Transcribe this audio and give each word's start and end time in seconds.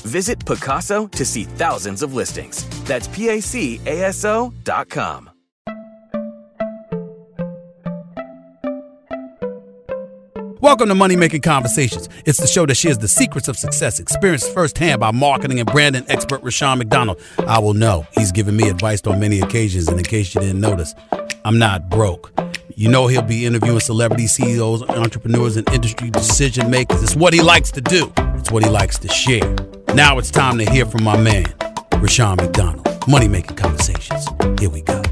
Visit 0.00 0.38
Pacaso 0.40 1.10
to 1.12 1.24
see 1.24 1.44
thousands 1.44 2.02
of 2.02 2.14
listings. 2.14 2.64
That's 2.84 3.08
P-A-C-A-S-O 3.08 4.52
dot 4.64 4.88
com. 4.88 5.30
Welcome 10.62 10.88
to 10.88 10.94
Money 10.94 11.16
Making 11.16 11.40
Conversations. 11.40 12.10
It's 12.26 12.38
the 12.38 12.46
show 12.46 12.66
that 12.66 12.74
shares 12.74 12.98
the 12.98 13.08
secrets 13.08 13.48
of 13.48 13.56
success, 13.56 13.98
experienced 13.98 14.52
firsthand 14.52 15.00
by 15.00 15.10
marketing 15.10 15.58
and 15.58 15.66
branding 15.66 16.04
expert 16.08 16.42
Rushion 16.42 16.76
McDonald. 16.78 17.18
I 17.46 17.58
will 17.58 17.72
know 17.72 18.06
he's 18.12 18.30
given 18.30 18.58
me 18.58 18.68
advice 18.68 19.00
on 19.06 19.18
many 19.18 19.40
occasions, 19.40 19.88
and 19.88 19.96
in 19.96 20.04
case 20.04 20.34
you 20.34 20.42
didn't 20.42 20.60
notice, 20.60 20.94
I'm 21.46 21.58
not 21.58 21.88
broke. 21.88 22.30
You 22.80 22.88
know 22.88 23.08
he'll 23.08 23.20
be 23.20 23.44
interviewing 23.44 23.78
celebrity 23.80 24.26
CEOs, 24.26 24.82
entrepreneurs, 24.88 25.58
and 25.58 25.68
industry 25.68 26.08
decision 26.08 26.70
makers. 26.70 27.02
It's 27.02 27.14
what 27.14 27.34
he 27.34 27.42
likes 27.42 27.70
to 27.72 27.82
do. 27.82 28.10
It's 28.36 28.50
what 28.50 28.64
he 28.64 28.70
likes 28.70 28.98
to 29.00 29.08
share. 29.08 29.54
Now 29.94 30.16
it's 30.16 30.30
time 30.30 30.56
to 30.56 30.64
hear 30.64 30.86
from 30.86 31.04
my 31.04 31.20
man, 31.20 31.44
Rushion 31.96 32.36
McDonald. 32.36 32.88
Money 33.06 33.28
Making 33.28 33.56
Conversations. 33.56 34.26
Here 34.58 34.70
we 34.70 34.80
go. 34.80 35.02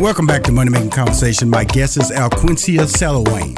Welcome 0.00 0.26
back 0.26 0.42
to 0.44 0.50
Money 0.50 0.70
Making 0.70 0.90
Conversation. 0.90 1.48
My 1.48 1.62
guest 1.62 1.96
is 1.98 2.10
Alquincia 2.10 2.80
Celowane. 2.88 3.54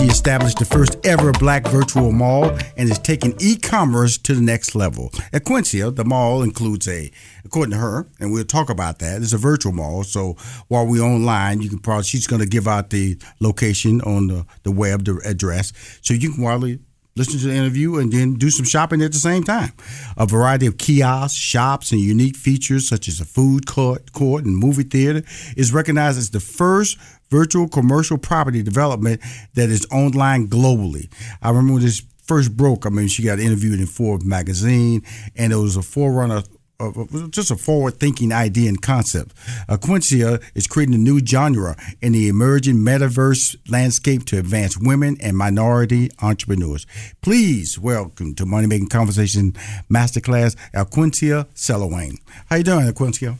She 0.00 0.06
established 0.06 0.58
the 0.58 0.64
first 0.64 0.96
ever 1.04 1.30
black 1.32 1.66
virtual 1.66 2.10
mall 2.10 2.56
and 2.78 2.88
is 2.88 2.98
taking 2.98 3.36
e-commerce 3.38 4.16
to 4.16 4.34
the 4.34 4.40
next 4.40 4.74
level. 4.74 5.10
At 5.30 5.44
Quincia, 5.44 5.94
the 5.94 6.06
mall 6.06 6.42
includes 6.42 6.88
a, 6.88 7.10
according 7.44 7.72
to 7.72 7.76
her, 7.76 8.08
and 8.18 8.32
we'll 8.32 8.44
talk 8.44 8.70
about 8.70 8.98
that, 9.00 9.20
it's 9.20 9.34
a 9.34 9.36
virtual 9.36 9.72
mall. 9.72 10.02
So 10.04 10.38
while 10.68 10.86
we're 10.86 11.04
online, 11.04 11.60
you 11.60 11.68
can 11.68 11.80
probably, 11.80 12.04
she's 12.04 12.26
going 12.26 12.40
to 12.40 12.48
give 12.48 12.66
out 12.66 12.88
the 12.88 13.18
location 13.40 14.00
on 14.00 14.28
the, 14.28 14.46
the 14.62 14.70
web, 14.70 15.04
the 15.04 15.20
address. 15.22 15.74
So 16.00 16.14
you 16.14 16.30
can 16.30 16.42
probably 16.42 16.78
listen 17.16 17.38
to 17.40 17.48
the 17.48 17.54
interview, 17.54 17.98
and 17.98 18.10
then 18.10 18.36
do 18.36 18.48
some 18.48 18.64
shopping 18.64 19.02
at 19.02 19.12
the 19.12 19.18
same 19.18 19.42
time. 19.42 19.72
A 20.16 20.24
variety 20.24 20.64
of 20.64 20.78
kiosks, 20.78 21.38
shops, 21.38 21.92
and 21.92 22.00
unique 22.00 22.36
features 22.36 22.88
such 22.88 23.06
as 23.06 23.20
a 23.20 23.26
food 23.26 23.66
court, 23.66 24.12
court 24.12 24.46
and 24.46 24.56
movie 24.56 24.84
theater 24.84 25.22
is 25.56 25.74
recognized 25.74 26.16
as 26.16 26.30
the 26.30 26.40
first 26.40 26.96
virtual 27.30 27.68
commercial 27.68 28.18
property 28.18 28.62
development 28.62 29.20
that 29.54 29.68
is 29.70 29.86
online 29.92 30.48
globally. 30.48 31.10
I 31.42 31.48
remember 31.48 31.74
when 31.74 31.82
this 31.82 32.02
first 32.24 32.56
broke. 32.56 32.86
I 32.86 32.90
mean, 32.90 33.08
she 33.08 33.22
got 33.22 33.40
interviewed 33.40 33.80
in 33.80 33.86
Forbes 33.86 34.24
magazine, 34.24 35.02
and 35.36 35.52
it 35.52 35.56
was 35.56 35.76
a 35.76 35.82
forerunner 35.82 36.42
of 36.78 37.30
just 37.30 37.50
a 37.50 37.56
forward-thinking 37.56 38.32
idea 38.32 38.68
and 38.68 38.80
concept. 38.80 39.34
Uh, 39.68 39.76
Quincia 39.76 40.42
is 40.54 40.66
creating 40.66 40.94
a 40.94 40.98
new 40.98 41.20
genre 41.24 41.76
in 42.00 42.12
the 42.12 42.28
emerging 42.28 42.76
metaverse 42.76 43.56
landscape 43.70 44.24
to 44.24 44.38
advance 44.38 44.78
women 44.78 45.16
and 45.20 45.36
minority 45.36 46.08
entrepreneurs. 46.22 46.86
Please 47.20 47.78
welcome 47.78 48.34
to 48.34 48.46
Money 48.46 48.66
Making 48.66 48.88
Conversation 48.88 49.52
Masterclass, 49.90 50.56
Alquincia 50.72 51.46
Celowane. 51.54 52.16
How 52.46 52.56
you 52.56 52.64
doing, 52.64 52.86
Alquincia? 52.86 53.36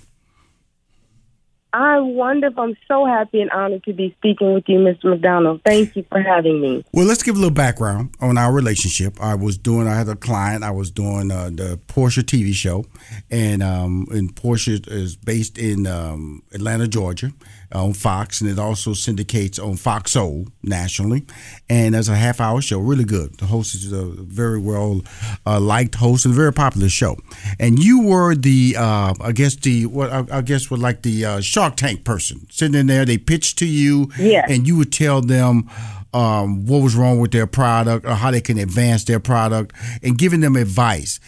I'm 1.73 2.15
wonderful. 2.15 2.63
I'm 2.63 2.77
so 2.89 3.07
happy 3.07 3.41
and 3.41 3.51
honored 3.51 3.85
to 3.85 3.93
be 3.93 4.15
speaking 4.19 4.55
with 4.55 4.65
you, 4.67 4.79
Mr. 4.79 5.11
McDonald. 5.11 5.61
Thank 5.65 5.97
you 5.97 6.05
for 6.09 6.21
having 6.21 6.61
me. 6.61 6.85
Well, 6.93 7.07
let's 7.07 7.23
give 7.23 7.37
a 7.37 7.39
little 7.39 7.55
background 7.55 8.15
on 8.21 8.39
our 8.39 8.53
relationship. 8.53 9.21
I 9.21 9.35
was 9.35 9.57
doing, 9.57 9.87
I 9.87 9.95
had 9.95 10.09
a 10.09 10.17
client, 10.17 10.65
I 10.65 10.71
was 10.71 10.91
doing 10.91 11.31
uh, 11.31 11.51
the 11.51 11.79
Porsche 11.87 12.23
TV 12.23 12.53
show, 12.53 12.85
and, 13.31 13.63
um, 13.63 14.07
and 14.11 14.35
Porsche 14.35 14.87
is 14.91 15.17
based 15.17 15.59
in 15.59 15.87
um, 15.87 16.43
Atlanta, 16.53 16.89
Georgia 16.89 17.33
on 17.73 17.93
Fox, 17.93 18.41
and 18.41 18.51
it 18.51 18.59
also 18.59 18.93
syndicates 18.93 19.59
on 19.59 19.77
Fox 19.77 20.13
Soul 20.13 20.47
nationally. 20.63 21.25
And 21.69 21.95
as 21.95 22.09
a 22.09 22.17
half 22.17 22.41
hour 22.41 22.61
show, 22.61 22.79
really 22.79 23.05
good. 23.05 23.39
The 23.39 23.47
host 23.47 23.75
is 23.75 23.93
a 23.93 24.05
very 24.05 24.59
well 24.59 25.03
uh, 25.47 25.61
liked 25.61 25.95
host 25.95 26.25
and 26.25 26.35
a 26.35 26.37
very 26.37 26.53
popular 26.53 26.89
show. 26.89 27.17
And 27.59 27.83
you 27.83 28.03
were 28.03 28.35
the, 28.35 28.77
uh, 28.79 29.15
I 29.21 29.33
guess 29.33 29.57
the 29.57 29.87
what 29.87 30.11
I, 30.11 30.25
I 30.31 30.41
guess 30.43 30.71
was 30.71 30.81
like 30.81 31.03
the 31.03 31.25
uh, 31.25 31.41
Shark 31.41 31.77
Tank 31.77 32.05
person 32.05 32.47
sitting 32.51 32.79
in 32.79 32.87
there. 32.87 33.05
They 33.05 33.19
pitched 33.19 33.59
to 33.61 33.67
you, 33.67 34.11
yes. 34.19 34.51
and 34.51 34.67
you 34.67 34.77
would 34.77 34.93
tell 34.93 35.21
them. 35.21 35.71
Um, 36.13 36.67
what 36.67 36.83
was 36.83 36.97
wrong 36.97 37.21
with 37.21 37.31
their 37.31 37.47
product 37.47 38.05
or 38.05 38.17
how 38.17 38.33
they 38.33 38.41
can 38.41 38.59
advance 38.59 39.05
their 39.05 39.21
product 39.21 39.77
and 40.03 40.19
giving 40.19 40.41
them 40.41 40.57
advice. 40.57 41.21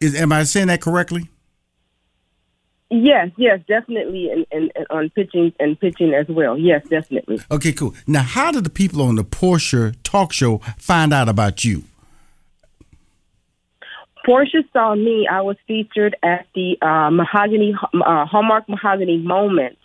Is, 0.00 0.16
am 0.16 0.32
I 0.32 0.42
saying 0.42 0.66
that 0.66 0.80
correctly? 0.80 1.28
Yes, 2.90 3.30
yes, 3.36 3.60
definitely, 3.68 4.30
and, 4.30 4.44
and, 4.50 4.72
and, 4.74 4.86
on 4.90 5.10
pitching 5.10 5.52
and 5.60 5.78
pitching 5.78 6.12
as 6.12 6.26
well. 6.28 6.58
Yes, 6.58 6.86
definitely. 6.88 7.40
Okay, 7.48 7.72
cool. 7.72 7.94
Now, 8.06 8.22
how 8.22 8.50
did 8.50 8.64
the 8.64 8.70
people 8.70 9.02
on 9.02 9.14
the 9.14 9.22
Porsche 9.22 9.94
talk 10.02 10.32
show 10.32 10.58
find 10.76 11.12
out 11.12 11.28
about 11.28 11.64
you? 11.64 11.84
Porsche 14.26 14.64
saw 14.72 14.96
me. 14.96 15.28
I 15.30 15.42
was 15.42 15.56
featured 15.68 16.16
at 16.22 16.46
the 16.54 16.76
uh, 16.82 17.10
Mahogany 17.10 17.74
uh, 17.94 18.26
Hallmark 18.26 18.68
Mahogany 18.68 19.18
Moment 19.18 19.78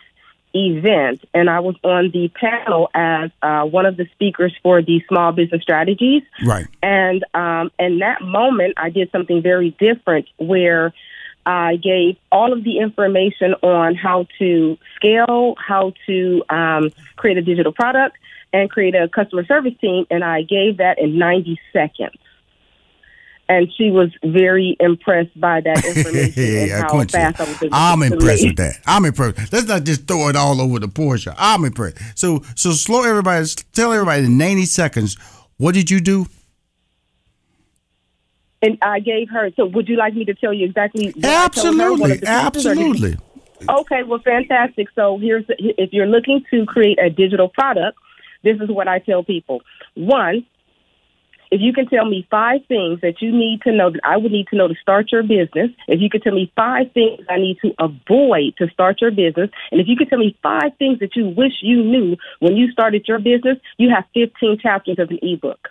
event, 0.52 1.24
and 1.32 1.48
I 1.48 1.60
was 1.60 1.76
on 1.84 2.10
the 2.12 2.28
panel 2.28 2.90
as 2.94 3.30
uh, 3.42 3.64
one 3.64 3.86
of 3.86 3.96
the 3.96 4.06
speakers 4.12 4.54
for 4.62 4.82
the 4.82 5.02
small 5.08 5.32
business 5.32 5.62
strategies. 5.62 6.22
Right. 6.44 6.66
And 6.82 7.24
um, 7.34 7.70
in 7.78 7.98
that 8.00 8.22
moment, 8.22 8.74
I 8.76 8.90
did 8.90 9.10
something 9.12 9.42
very 9.42 9.70
different 9.78 10.26
where 10.38 10.92
I 11.46 11.76
gave 11.76 12.16
all 12.32 12.52
of 12.52 12.64
the 12.64 12.78
information 12.78 13.54
on 13.62 13.94
how 13.94 14.26
to 14.40 14.76
scale, 14.96 15.54
how 15.56 15.92
to 16.06 16.42
um, 16.50 16.92
create 17.14 17.38
a 17.38 17.42
digital 17.42 17.72
product, 17.72 18.16
and 18.52 18.68
create 18.68 18.96
a 18.96 19.08
customer 19.08 19.46
service 19.46 19.74
team, 19.80 20.06
and 20.10 20.24
I 20.24 20.42
gave 20.42 20.78
that 20.78 20.98
in 20.98 21.18
90 21.18 21.58
seconds. 21.72 22.16
And 23.48 23.72
she 23.78 23.92
was 23.92 24.10
very 24.24 24.76
impressed 24.80 25.40
by 25.40 25.60
that 25.60 25.84
information 25.84 26.42
and 26.42 26.70
how 26.82 27.04
fast 27.04 27.40
I 27.40 27.44
was 27.44 27.62
able 27.62 27.74
I'm 27.74 28.00
to 28.00 28.06
impressed 28.06 28.44
with 28.44 28.56
that. 28.56 28.80
I'm 28.84 29.04
impressed. 29.04 29.52
Let's 29.52 29.68
not 29.68 29.84
just 29.84 30.08
throw 30.08 30.28
it 30.28 30.34
all 30.34 30.60
over 30.60 30.80
the 30.80 30.88
Porsche. 30.88 31.32
I'm 31.38 31.64
impressed. 31.64 31.98
So, 32.18 32.42
so 32.56 32.72
slow 32.72 33.04
everybody. 33.04 33.46
Tell 33.72 33.92
everybody 33.92 34.24
in 34.24 34.36
90 34.36 34.64
seconds. 34.64 35.16
What 35.58 35.74
did 35.74 35.92
you 35.92 36.00
do? 36.00 36.26
And 38.66 38.78
I 38.82 39.00
gave 39.00 39.30
her. 39.30 39.50
So, 39.56 39.66
would 39.66 39.88
you 39.88 39.96
like 39.96 40.14
me 40.14 40.24
to 40.24 40.34
tell 40.34 40.52
you 40.52 40.66
exactly? 40.66 41.12
What 41.14 41.24
I 41.24 41.48
told 41.48 41.78
her, 41.78 41.92
what 41.92 42.10
Absolutely, 42.10 42.26
are 42.26 42.50
the 42.50 42.60
features, 42.60 42.66
or 42.66 42.74
did 42.74 42.78
you- 42.78 42.94
absolutely. 42.94 43.16
Okay, 43.68 44.02
well, 44.02 44.20
fantastic. 44.20 44.88
So 44.94 45.18
here's 45.18 45.44
if 45.48 45.92
you're 45.92 46.06
looking 46.06 46.44
to 46.50 46.66
create 46.66 46.98
a 47.02 47.10
digital 47.10 47.48
product, 47.48 47.98
this 48.42 48.60
is 48.60 48.68
what 48.68 48.86
I 48.86 48.98
tell 48.98 49.24
people. 49.24 49.62
One, 49.94 50.44
if 51.50 51.60
you 51.60 51.72
can 51.72 51.86
tell 51.86 52.04
me 52.04 52.26
five 52.30 52.60
things 52.66 53.00
that 53.02 53.22
you 53.22 53.32
need 53.32 53.62
to 53.62 53.72
know 53.72 53.90
that 53.90 54.00
I 54.04 54.16
would 54.16 54.32
need 54.32 54.48
to 54.48 54.56
know 54.56 54.68
to 54.68 54.74
start 54.80 55.12
your 55.12 55.22
business, 55.22 55.70
if 55.88 56.00
you 56.00 56.10
could 56.10 56.22
tell 56.22 56.34
me 56.34 56.52
five 56.56 56.92
things 56.92 57.20
I 57.28 57.38
need 57.38 57.58
to 57.62 57.72
avoid 57.78 58.56
to 58.58 58.68
start 58.72 59.00
your 59.00 59.10
business, 59.10 59.50
and 59.70 59.80
if 59.80 59.86
you 59.88 59.96
could 59.96 60.08
tell 60.08 60.18
me 60.18 60.36
five 60.42 60.72
things 60.78 60.98
that 60.98 61.14
you 61.16 61.28
wish 61.28 61.52
you 61.62 61.82
knew 61.82 62.16
when 62.40 62.56
you 62.56 62.70
started 62.72 63.06
your 63.06 63.18
business, 63.18 63.58
you 63.78 63.90
have 63.94 64.04
15 64.14 64.58
chapters 64.60 64.98
of 64.98 65.10
an 65.10 65.18
ebook. 65.22 65.68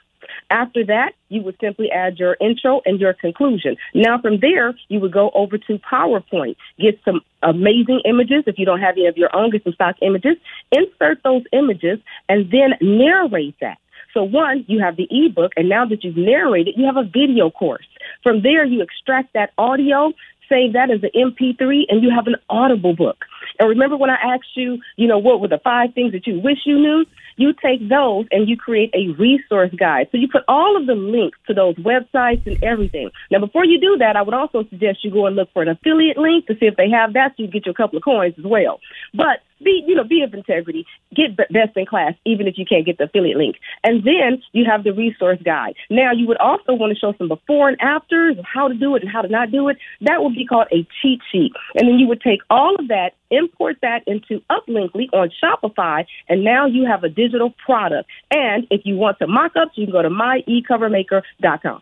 After 0.50 0.86
that, 0.86 1.14
you 1.30 1.42
would 1.42 1.58
simply 1.60 1.92
add 1.92 2.20
your 2.20 2.38
intro 2.40 2.82
and 2.86 3.00
your 3.00 3.14
conclusion. 3.14 3.78
Now, 3.94 4.20
from 4.20 4.40
there, 4.40 4.76
you 4.90 5.00
would 5.00 5.12
go 5.12 5.32
over 5.34 5.58
to 5.58 5.80
PowerPoint, 5.80 6.56
get 6.80 7.00
some 7.04 7.22
amazing 7.42 8.02
images. 8.06 8.44
If 8.46 8.60
you 8.60 8.66
don't 8.66 8.80
have 8.80 8.96
any 8.96 9.08
of 9.08 9.18
your 9.18 9.36
own, 9.36 9.50
get 9.50 9.64
some 9.64 9.74
stock 9.74 9.96
images, 10.02 10.38
insert 10.72 11.24
those 11.24 11.44
images, 11.52 12.00
and 12.30 12.52
then 12.52 12.76
narrate 12.82 13.56
that. 13.62 13.78
So 14.14 14.24
one, 14.24 14.64
you 14.68 14.80
have 14.80 14.96
the 14.96 15.08
ebook, 15.12 15.52
and 15.58 15.68
now 15.68 15.86
that 15.86 16.04
you've 16.04 16.16
narrated, 16.16 16.76
you 16.78 16.86
have 16.86 16.96
a 16.96 17.04
video 17.04 17.50
course. 17.50 17.86
From 18.24 18.42
there, 18.44 18.64
you 18.64 18.82
extract 18.82 19.34
that 19.34 19.52
audio, 19.58 20.14
save 20.48 20.74
that 20.74 20.90
as 20.90 21.04
an 21.04 21.10
MP3, 21.14 21.84
and 21.90 22.02
you 22.02 22.12
have 22.12 22.28
an 22.28 22.36
Audible 22.50 22.96
book. 22.96 23.26
And 23.60 23.70
remember 23.70 23.98
when 23.98 24.10
I 24.10 24.16
asked 24.16 24.56
you, 24.56 24.80
you 24.96 25.08
know, 25.08 25.18
what 25.18 25.42
were 25.42 25.48
the 25.48 25.60
five 25.64 25.94
things 25.94 26.14
that 26.14 26.28
you 26.28 26.40
wish 26.40 26.60
you 26.66 26.80
knew? 26.80 27.06
You 27.38 27.54
take 27.54 27.88
those 27.90 28.26
and 28.32 28.48
you 28.48 28.58
create 28.58 28.94
a 28.94 29.10
resource 29.20 29.72
guide. 29.78 30.08
So 30.12 30.18
you 30.18 30.28
put 30.28 30.44
all 30.48 30.78
of 30.78 30.86
the 30.86 30.96
links 30.96 31.38
to 31.48 31.54
those 31.54 31.76
websites 31.76 32.46
and 32.46 32.62
everything. 32.64 33.10
Now, 33.32 33.40
before 33.40 33.66
you 33.66 33.80
do 33.80 33.98
that, 33.98 34.16
I 34.16 34.22
would 34.22 34.34
also 34.34 34.64
suggest 34.70 35.04
you 35.04 35.12
go 35.12 35.26
and 35.26 35.36
look 35.36 35.52
for 35.54 35.62
an 35.62 35.70
affiliate 35.70 36.18
link 36.18 36.48
to 36.48 36.54
see 36.60 36.66
if 36.66 36.76
they 36.76 36.90
have 36.90 37.14
that 37.14 37.34
so 37.36 37.44
you 37.44 37.48
get 37.48 37.66
you 37.66 37.72
a 37.72 37.76
couple 37.76 37.98
of 37.98 38.04
coins 38.04 38.36
as 38.38 38.46
well. 38.46 38.80
But 39.14 39.42
be, 39.66 39.84
you 39.86 39.96
know, 39.96 40.06
be 40.06 40.22
of 40.22 40.34
integrity. 40.34 40.86
Get 41.14 41.36
best 41.36 41.76
in 41.76 41.86
class, 41.86 42.14
even 42.24 42.48
if 42.48 42.58
you 42.58 42.66
can't 42.66 42.86
get 42.86 42.98
the 42.98 43.06
affiliate 43.06 43.38
link. 43.38 43.58
And 43.84 44.04
then 44.04 44.42
you 44.54 44.64
have 44.70 44.84
the 44.84 44.94
resource 44.94 45.40
guide. 45.44 45.76
Now, 45.90 46.14
you 46.14 46.28
would 46.28 46.38
also 46.38 46.74
want 46.74 46.94
to 46.94 47.00
show 47.00 47.14
some 47.18 47.28
before 47.28 47.68
and 47.68 47.78
afters 47.82 48.38
of 48.38 48.46
how 48.46 48.70
to 48.70 48.76
do 48.76 48.96
it 48.96 49.02
and 49.02 49.12
how 49.12 49.22
to 49.22 49.28
not 49.28 49.52
do 49.52 49.68
it. 49.68 49.78
That 50.02 50.24
would 50.24 50.36
be 50.36 50.46
called 50.46 50.68
a 50.72 50.88
cheat 51.02 51.20
sheet. 51.32 51.52
And 51.74 51.90
then 51.90 52.00
you 52.00 52.08
would 52.08 52.22
take 52.22 52.40
all 52.50 52.76
of 52.80 52.88
that, 52.88 53.12
import 53.32 53.78
that 53.82 54.04
into 54.08 54.42
Uplinkly 54.50 55.08
on 55.12 55.32
Shopify, 55.44 56.06
and 56.30 56.44
now 56.44 56.68
you 56.68 56.86
have 56.86 57.04
a 57.04 57.10
digital 57.10 57.54
product. 57.66 58.10
And 58.32 58.68
if 58.70 58.82
you 58.86 58.96
want 58.96 59.18
some 59.20 59.32
mock-ups, 59.32 59.72
you 59.76 59.86
can 59.86 59.92
go 59.92 60.02
to 60.02 60.10
myecovermaker.com. 60.10 61.82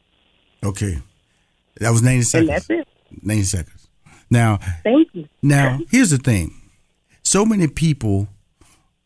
Okay. 0.64 1.00
That 1.80 1.92
was 1.92 2.02
90 2.02 2.22
seconds. 2.24 2.50
And 2.50 2.56
that's 2.56 2.70
it. 2.70 2.88
90 3.22 3.44
seconds. 3.44 3.88
Now, 4.30 4.58
thank 4.84 5.10
you. 5.14 5.28
Now, 5.42 5.80
here's 5.92 6.10
the 6.10 6.18
thing 6.18 6.63
so 7.34 7.44
many 7.44 7.68
people 7.68 8.28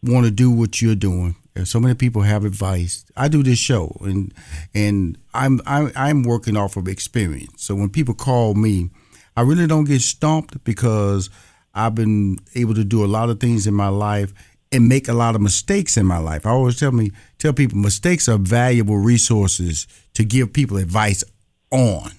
want 0.03 0.25
to 0.25 0.31
do 0.31 0.51
what 0.51 0.81
you're 0.81 0.95
doing. 0.95 1.33
And 1.55 1.65
so 1.65 1.79
many 1.79 1.95
people 1.95 2.23
have 2.23 2.43
advice. 2.43 3.05
I 3.15 3.29
do 3.29 3.41
this 3.41 3.57
show, 3.57 3.95
and 4.01 4.33
and 4.75 5.17
I'm 5.33 5.61
I'm, 5.65 5.93
I'm 5.95 6.23
working 6.23 6.57
off 6.57 6.75
of 6.75 6.89
experience. 6.89 7.63
So 7.63 7.73
when 7.73 7.89
people 7.89 8.13
call 8.13 8.53
me, 8.53 8.89
I 9.37 9.41
really 9.43 9.65
don't 9.65 9.85
get 9.85 10.01
stumped 10.01 10.61
because 10.65 11.29
I've 11.73 11.95
been 11.95 12.39
able 12.53 12.75
to 12.75 12.83
do 12.83 13.05
a 13.05 13.07
lot 13.07 13.29
of 13.29 13.39
things 13.39 13.65
in 13.65 13.73
my 13.73 13.87
life 13.87 14.33
and 14.73 14.89
make 14.89 15.07
a 15.07 15.13
lot 15.13 15.35
of 15.35 15.41
mistakes 15.41 15.95
in 15.95 16.05
my 16.05 16.17
life. 16.17 16.45
I 16.45 16.49
always 16.49 16.77
tell 16.77 16.91
me 16.91 17.11
tell 17.39 17.53
people 17.53 17.77
mistakes 17.77 18.27
are 18.27 18.37
valuable 18.37 18.97
resources 18.97 19.87
to 20.15 20.25
give 20.25 20.51
people 20.51 20.75
advice 20.75 21.23
on 21.71 22.11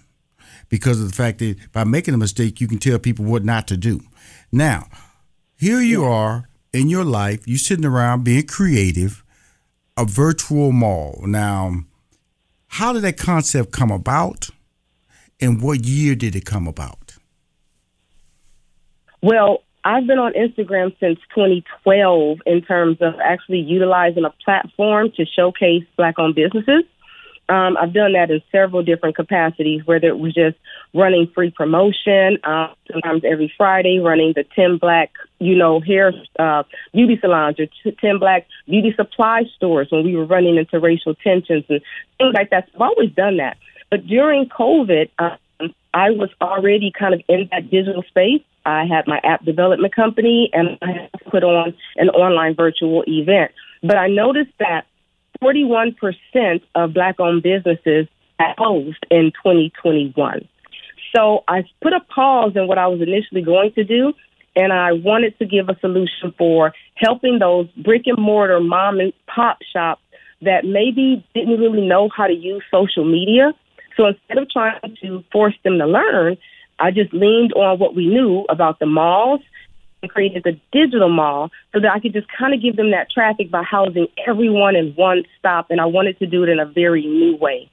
because 0.71 1.03
of 1.03 1.11
the 1.11 1.15
fact 1.15 1.41
that 1.41 1.71
by 1.73 1.85
making 1.85 2.15
a 2.15 2.19
mistake 2.19 2.63
you 2.63 2.67
can 2.67 2.79
tell 2.79 2.99
people 2.99 3.27
what 3.27 3.45
not 3.45 3.69
to 3.69 3.77
do. 3.77 4.01
Now, 4.51 4.89
here 5.59 5.81
you 5.81 6.05
are 6.05 6.49
in 6.73 6.89
your 6.89 7.05
life, 7.05 7.47
you 7.47 7.59
sitting 7.59 7.85
around 7.85 8.23
being 8.25 8.47
creative, 8.47 9.25
a 9.97 10.05
virtual 10.05 10.71
mall. 10.71 11.25
Now, 11.27 11.83
how 12.69 12.93
did 12.93 13.03
that 13.03 13.19
concept 13.19 13.73
come 13.73 13.91
about? 13.91 14.51
And 15.41 15.61
what 15.61 15.85
year 15.85 16.15
did 16.15 16.37
it 16.37 16.45
come 16.45 16.69
about? 16.69 17.17
Well, 19.21 19.63
I've 19.85 20.07
been 20.07 20.19
on 20.19 20.33
Instagram 20.35 20.95
since 21.01 21.19
2012 21.35 22.39
in 22.47 22.63
terms 22.63 22.99
of 23.01 23.15
actually 23.25 23.61
utilizing 23.61 24.25
a 24.25 24.35
platform 24.45 25.11
to 25.17 25.25
showcase 25.25 25.85
black 25.97 26.19
owned 26.19 26.37
businesses. 26.37 26.85
Um, 27.49 27.77
I've 27.79 27.95
done 27.95 28.13
that 28.13 28.31
in 28.31 28.43
several 28.53 28.83
different 28.83 29.17
capacities, 29.17 29.81
whether 29.87 30.07
it 30.07 30.19
was 30.19 30.35
just 30.35 30.57
running 30.95 31.31
free 31.35 31.51
promotion, 31.51 32.39
uh, 32.45 32.69
sometimes 32.91 33.23
every 33.25 33.53
Friday, 33.57 33.99
running 33.99 34.33
the 34.35 34.45
10 34.55 34.79
black, 34.79 35.11
you 35.39 35.57
know, 35.57 35.81
hair 35.81 36.13
uh, 36.39 36.63
beauty 36.93 37.19
salons 37.21 37.57
or 37.61 37.67
10 37.91 38.19
black 38.19 38.47
beauty 38.67 38.93
supply 38.97 39.43
stores 39.57 39.89
when 39.91 40.05
we 40.05 40.17
were 40.17 40.25
running 40.25 40.57
into 40.57 40.79
racial 40.79 41.15
tensions 41.15 41.65
and 41.69 41.81
things 42.19 42.35
like 42.35 42.51
that. 42.51 42.69
I've 42.75 42.81
always 42.81 43.11
done 43.13 43.37
that. 43.37 43.59
But 43.91 44.07
during 44.07 44.49
COVID, 44.49 45.11
um, 45.19 45.75
I 45.95 46.11
was 46.11 46.31
already 46.41 46.93
kind 46.97 47.15
of 47.15 47.21
in 47.29 47.49
that 47.53 47.71
digital 47.71 48.03
space. 48.05 48.43
I 48.65 48.85
had 48.85 49.07
my 49.07 49.19
app 49.25 49.45
development 49.45 49.95
company 49.95 50.51
and 50.53 50.79
I 50.83 51.09
put 51.31 51.43
on 51.43 51.75
an 51.97 52.11
online 52.11 52.55
virtual 52.55 53.03
event. 53.07 53.53
But 53.83 53.97
I 53.97 54.09
noticed 54.09 54.53
that 54.59 54.87
41% 55.43 56.63
of 56.75 56.93
black 56.93 57.19
owned 57.21 57.43
businesses 57.43 58.09
closed 58.57 59.05
in 59.11 59.33
2021. 59.43 60.49
So 61.15 61.45
I 61.49 61.65
put 61.83 61.93
a 61.93 62.01
pause 62.01 62.53
in 62.55 62.67
what 62.67 62.79
I 62.79 62.87
was 62.87 63.01
initially 63.01 63.43
going 63.43 63.73
to 63.73 63.85
do, 63.85 64.13
and 64.55 64.73
I 64.73 64.93
wanted 64.93 65.39
to 65.39 65.47
give 65.47 65.69
a 65.69 65.79
solution 65.81 66.35
for 66.37 66.73
helping 66.95 67.39
those 67.39 67.69
brick 67.73 68.03
and 68.07 68.19
mortar 68.19 68.61
mom 68.61 69.01
and 69.01 69.13
pop 69.27 69.59
shops 69.73 70.03
that 70.43 70.65
maybe 70.65 71.25
didn't 71.35 71.59
really 71.59 71.87
know 71.87 72.09
how 72.15 72.27
to 72.27 72.33
use 72.33 72.63
social 72.71 73.05
media. 73.05 73.53
So 73.97 74.07
instead 74.07 74.39
of 74.39 74.51
trying 74.51 74.81
to 75.03 75.25
force 75.33 75.55
them 75.65 75.79
to 75.79 75.87
learn, 75.87 76.37
I 76.79 76.91
just 76.91 77.13
leaned 77.13 77.53
on 77.55 77.79
what 77.79 77.95
we 77.97 78.07
knew 78.07 78.45
about 78.49 78.79
the 78.79 78.87
malls 78.87 79.41
and 80.01 80.11
created 80.11 80.45
the 80.45 80.61
digital 80.71 81.09
mall 81.09 81.51
so 81.73 81.81
that 81.81 81.91
I 81.91 81.99
could 81.99 82.13
just 82.13 82.29
kind 82.39 82.55
of 82.55 82.63
give 82.63 82.77
them 82.77 82.93
that 82.93 83.11
traffic 83.11 83.51
by 83.51 83.65
housing 83.65 84.07
everyone 84.27 84.77
in 84.77 84.93
one 84.95 85.25
stop. 85.39 85.71
And 85.71 85.81
I 85.81 85.87
wanted 85.87 86.19
to 86.21 86.27
do 86.27 86.45
it 86.45 86.49
in 86.49 86.61
a 86.61 86.67
very 86.67 87.05
new 87.05 87.37
way. 87.37 87.69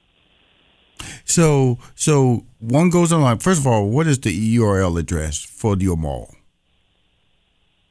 So, 1.24 1.78
so 1.94 2.44
one 2.60 2.90
goes 2.90 3.12
online. 3.12 3.38
First 3.38 3.60
of 3.60 3.66
all, 3.66 3.88
what 3.88 4.06
is 4.06 4.18
the 4.18 4.56
URL 4.56 4.98
address 4.98 5.42
for 5.42 5.76
your 5.76 5.96
mall? 5.96 6.34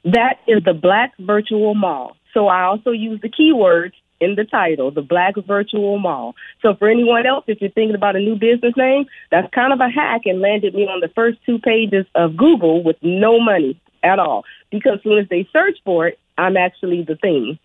That 0.04 0.40
is 0.48 0.64
the 0.64 0.74
Black 0.74 1.14
Virtual 1.20 1.74
Mall. 1.74 2.16
So 2.34 2.48
I 2.48 2.64
also 2.64 2.92
use 2.92 3.20
the 3.22 3.30
keywords 3.30 3.94
in 4.22 4.36
the 4.36 4.46
title, 4.46 4.92
the 4.92 5.02
Black 5.02 5.36
Virtual 5.48 5.98
Mall. 5.98 6.36
So 6.62 6.76
for 6.76 6.90
anyone 6.90 7.26
else, 7.26 7.46
if 7.48 7.60
you're 7.60 7.72
thinking 7.72 7.96
about 7.96 8.16
a 8.16 8.20
new 8.20 8.36
business 8.36 8.74
name, 8.78 9.06
that's 9.32 9.52
kind 9.54 9.74
of 9.74 9.80
a 9.80 9.90
hack 9.90 10.22
and 10.26 10.42
landed 10.42 10.74
me 10.74 10.84
on 10.84 11.00
the 11.00 11.10
first 11.10 11.40
two 11.46 11.60
pages 11.60 12.06
of 12.14 12.38
Google 12.38 12.84
with 12.84 12.98
no 13.02 13.40
money 13.40 13.82
at 14.04 14.20
all. 14.20 14.44
Because 14.72 14.98
as 14.98 15.04
soon 15.04 15.18
as 15.18 15.28
they 15.30 15.48
search 15.52 15.78
for 15.84 16.08
it, 16.08 16.20
I'm 16.38 16.56
actually 16.56 17.04
the 17.04 17.16
thing. 17.16 17.58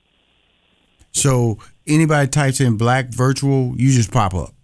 So 1.12 1.58
anybody 1.86 2.28
types 2.28 2.60
in 2.60 2.76
black 2.76 3.08
virtual, 3.08 3.74
you 3.76 3.92
just 3.92 4.10
pop 4.10 4.34
up. 4.34 4.54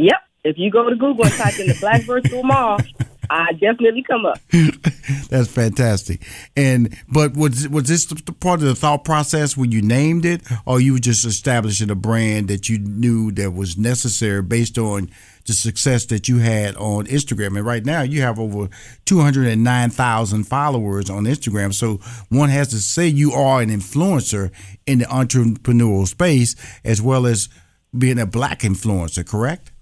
Yep. 0.00 0.16
If 0.44 0.56
you 0.56 0.70
go 0.70 0.88
to 0.88 0.96
Google 0.96 1.26
and 1.26 1.34
type 1.34 1.60
in 1.60 1.66
the 1.66 1.76
black 1.78 2.02
virtual 2.04 2.42
mall, 2.42 2.80
I 3.28 3.52
definitely 3.52 4.02
come 4.02 4.24
up. 4.24 4.40
That's 5.28 5.48
fantastic. 5.48 6.22
And 6.56 6.96
but 7.06 7.36
was 7.36 7.68
was 7.68 7.84
this 7.84 8.06
the 8.06 8.32
part 8.32 8.60
of 8.60 8.66
the 8.66 8.74
thought 8.74 9.04
process 9.04 9.58
when 9.58 9.70
you 9.70 9.82
named 9.82 10.24
it, 10.24 10.40
or 10.64 10.80
you 10.80 10.94
were 10.94 10.98
just 10.98 11.26
establishing 11.26 11.90
a 11.90 11.94
brand 11.94 12.48
that 12.48 12.70
you 12.70 12.78
knew 12.78 13.30
that 13.32 13.52
was 13.52 13.76
necessary 13.76 14.40
based 14.40 14.78
on 14.78 15.10
the 15.46 15.52
success 15.52 16.06
that 16.06 16.28
you 16.28 16.38
had 16.38 16.76
on 16.76 17.04
Instagram? 17.06 17.58
And 17.58 17.66
right 17.66 17.84
now 17.84 18.00
you 18.00 18.22
have 18.22 18.40
over 18.40 18.70
two 19.04 19.20
hundred 19.20 19.48
and 19.48 19.62
nine 19.62 19.90
thousand 19.90 20.44
followers 20.44 21.10
on 21.10 21.24
Instagram. 21.24 21.74
So 21.74 21.96
one 22.30 22.48
has 22.48 22.68
to 22.68 22.78
say 22.78 23.06
you 23.06 23.32
are 23.32 23.60
an 23.60 23.68
influencer 23.68 24.50
in 24.86 25.00
the 25.00 25.04
entrepreneurial 25.04 26.08
space 26.08 26.56
as 26.86 27.02
well 27.02 27.26
as 27.26 27.50
being 27.96 28.18
a 28.18 28.24
black 28.24 28.60
influencer. 28.60 29.26
Correct? 29.26 29.72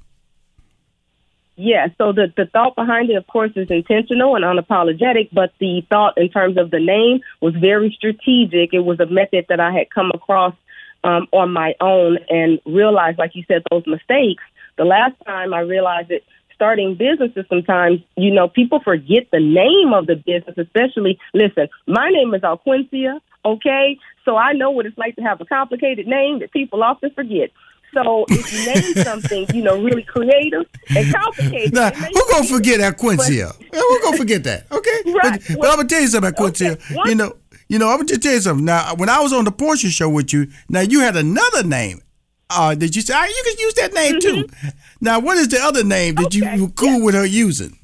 Yeah, 1.61 1.89
so 1.99 2.13
the, 2.13 2.33
the 2.37 2.47
thought 2.47 2.77
behind 2.77 3.11
it, 3.11 3.17
of 3.17 3.27
course, 3.27 3.51
is 3.57 3.69
intentional 3.69 4.37
and 4.37 4.45
unapologetic, 4.45 5.31
but 5.33 5.53
the 5.59 5.83
thought 5.91 6.17
in 6.17 6.29
terms 6.29 6.57
of 6.57 6.71
the 6.71 6.79
name 6.79 7.19
was 7.41 7.53
very 7.57 7.93
strategic. 7.97 8.73
It 8.73 8.85
was 8.85 9.01
a 9.01 9.07
method 9.07 9.47
that 9.49 9.59
I 9.59 9.73
had 9.73 9.91
come 9.91 10.13
across 10.15 10.55
um, 11.03 11.27
on 11.33 11.53
my 11.53 11.75
own 11.81 12.19
and 12.29 12.61
realized, 12.65 13.19
like 13.19 13.35
you 13.35 13.43
said, 13.49 13.65
those 13.73 13.83
mistakes. 13.89 14.45
The 14.77 14.85
last 14.85 15.17
time 15.27 15.53
I 15.53 15.61
realized 15.61 16.13
it, 16.13 16.23
starting 16.55 16.95
businesses 16.95 17.45
sometimes, 17.49 18.03
you 18.17 18.31
know, 18.31 18.47
people 18.47 18.79
forget 18.79 19.27
the 19.33 19.41
name 19.41 19.93
of 19.93 20.07
the 20.07 20.15
business, 20.15 20.57
especially, 20.57 21.19
listen, 21.35 21.69
my 21.89 22.09
name 22.11 22.35
is 22.35 22.43
Alquincia, 22.43 23.19
okay? 23.45 23.99
So 24.25 24.37
I 24.37 24.53
know 24.53 24.71
what 24.71 24.87
it's 24.87 24.99
like 24.99 25.17
to 25.17 25.23
have 25.23 25.41
a 25.41 25.45
complicated 25.45 26.07
name 26.07 26.39
that 26.39 26.53
people 26.53 26.85
often 26.85 27.11
forget. 27.11 27.51
So 27.95 28.27
if 28.29 28.53
you 28.53 28.75
name 28.75 29.05
something, 29.05 29.47
you 29.55 29.63
know, 29.63 29.81
really 29.83 30.03
creative 30.03 30.67
and 30.91 31.15
complicated. 31.15 31.73
Now, 31.75 31.91
who 31.91 32.23
gonna 32.31 32.45
forget 32.47 32.81
Aquintia? 32.81 33.55
Who 33.75 34.01
gonna 34.03 34.17
forget 34.17 34.45
that? 34.45 34.67
Okay, 34.71 35.03
right. 35.23 35.41
But, 35.49 35.59
but 35.61 35.69
I'm 35.71 35.77
gonna 35.77 35.89
tell 35.89 36.01
you 36.03 36.09
something, 36.09 36.33
Aquintia. 36.33 36.73
Okay. 36.73 37.09
You 37.11 37.15
know, 37.15 37.33
you 37.69 37.79
know, 37.79 37.89
I'm 37.89 37.97
gonna 37.97 38.09
just 38.09 38.23
tell 38.23 38.35
you 38.35 38.41
something. 38.41 38.65
Now, 38.65 38.95
when 38.95 39.09
I 39.09 39.21
was 39.21 39.33
on 39.33 39.45
the 39.45 39.53
Porsche 39.53 39.91
show 39.91 40.09
with 40.09 40.33
you, 40.33 40.49
now 40.69 40.81
you 40.81 41.01
had 41.01 41.17
another 41.17 41.63
name, 41.65 42.03
Uh, 42.51 42.75
did 42.75 42.95
you 42.97 43.03
say 43.03 43.15
ah, 43.17 43.25
you 43.25 43.43
can 43.45 43.59
use 43.59 43.75
that 43.75 43.93
name 43.95 44.21
too? 44.21 44.49
Now, 45.01 45.19
what 45.21 45.37
is 45.39 45.49
the 45.49 45.59
other 45.61 45.85
name 45.85 46.15
that 46.17 46.35
you 46.35 46.45
were 46.63 46.71
cool 46.71 47.03
with 47.05 47.15
her 47.15 47.25
using? 47.27 47.75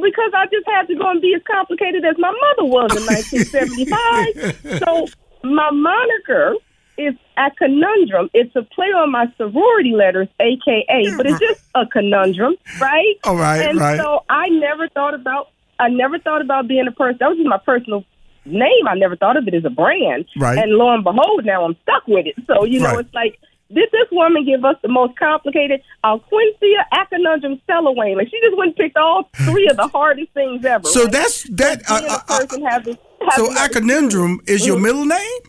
because 0.00 0.30
I 0.32 0.46
just 0.46 0.64
had 0.68 0.86
to 0.86 0.94
go 0.94 1.10
and 1.10 1.20
be 1.20 1.34
as 1.34 1.42
complicated 1.42 2.04
as 2.04 2.16
my 2.18 2.30
mother 2.30 2.64
was 2.70 2.96
in 2.96 3.02
1975. 3.52 4.78
so 4.78 5.08
my 5.42 5.70
moniker 5.72 6.54
is 6.98 7.14
a 7.36 7.50
conundrum. 7.56 8.28
It's 8.34 8.54
a 8.56 8.62
play 8.62 8.88
on 8.88 9.12
my 9.12 9.26
sorority 9.36 9.92
letters, 9.94 10.28
AKA, 10.40 11.16
but 11.16 11.26
it's 11.26 11.38
just 11.38 11.62
a 11.74 11.86
conundrum, 11.86 12.56
right? 12.80 13.14
All 13.24 13.36
right, 13.36 13.68
and 13.68 13.78
right. 13.78 13.98
so 13.98 14.24
I 14.28 14.48
never 14.48 14.88
thought 14.88 15.14
about. 15.14 15.50
I 15.80 15.88
never 15.88 16.18
thought 16.18 16.40
about 16.42 16.66
being 16.66 16.88
a 16.88 16.92
person. 16.92 17.18
That 17.20 17.28
was 17.28 17.38
just 17.38 17.48
my 17.48 17.58
personal 17.58 18.04
name. 18.44 18.88
I 18.88 18.94
never 18.94 19.14
thought 19.16 19.36
of 19.36 19.46
it 19.46 19.54
as 19.54 19.64
a 19.64 19.70
brand. 19.70 20.26
Right. 20.36 20.58
And 20.58 20.72
lo 20.72 20.92
and 20.92 21.04
behold, 21.04 21.44
now 21.44 21.64
I'm 21.64 21.76
stuck 21.82 22.06
with 22.08 22.26
it. 22.26 22.34
So 22.46 22.64
you 22.64 22.80
know, 22.80 22.94
Right. 22.96 23.04
it's 23.04 23.14
like 23.14 23.38
did 23.72 23.88
this 23.92 24.08
woman 24.10 24.44
give 24.46 24.64
us 24.64 24.76
the 24.82 24.88
most 24.88 25.16
complicated 25.18 25.82
Alquincia 26.04 26.84
Akanundrum 26.92 27.60
Celowane? 27.68 28.16
Like 28.16 28.28
she 28.28 28.40
just 28.40 28.56
went 28.56 28.68
and 28.68 28.76
picked 28.76 28.96
all 28.96 29.28
three 29.44 29.68
of 29.68 29.76
the 29.76 29.88
hardest 29.92 30.32
things 30.32 30.64
ever. 30.64 30.88
So 30.88 31.04
right? 31.04 31.12
that's 31.12 31.42
that. 31.50 31.82
Uh, 31.88 32.00
uh, 32.28 32.38
person 32.38 32.64
has 32.64 32.84
this. 32.84 32.96
has 33.22 33.36
so 33.36 33.54
Akanundrum 33.54 34.38
is 34.48 34.66
your 34.66 34.78
middle 34.78 35.04
name? 35.04 35.40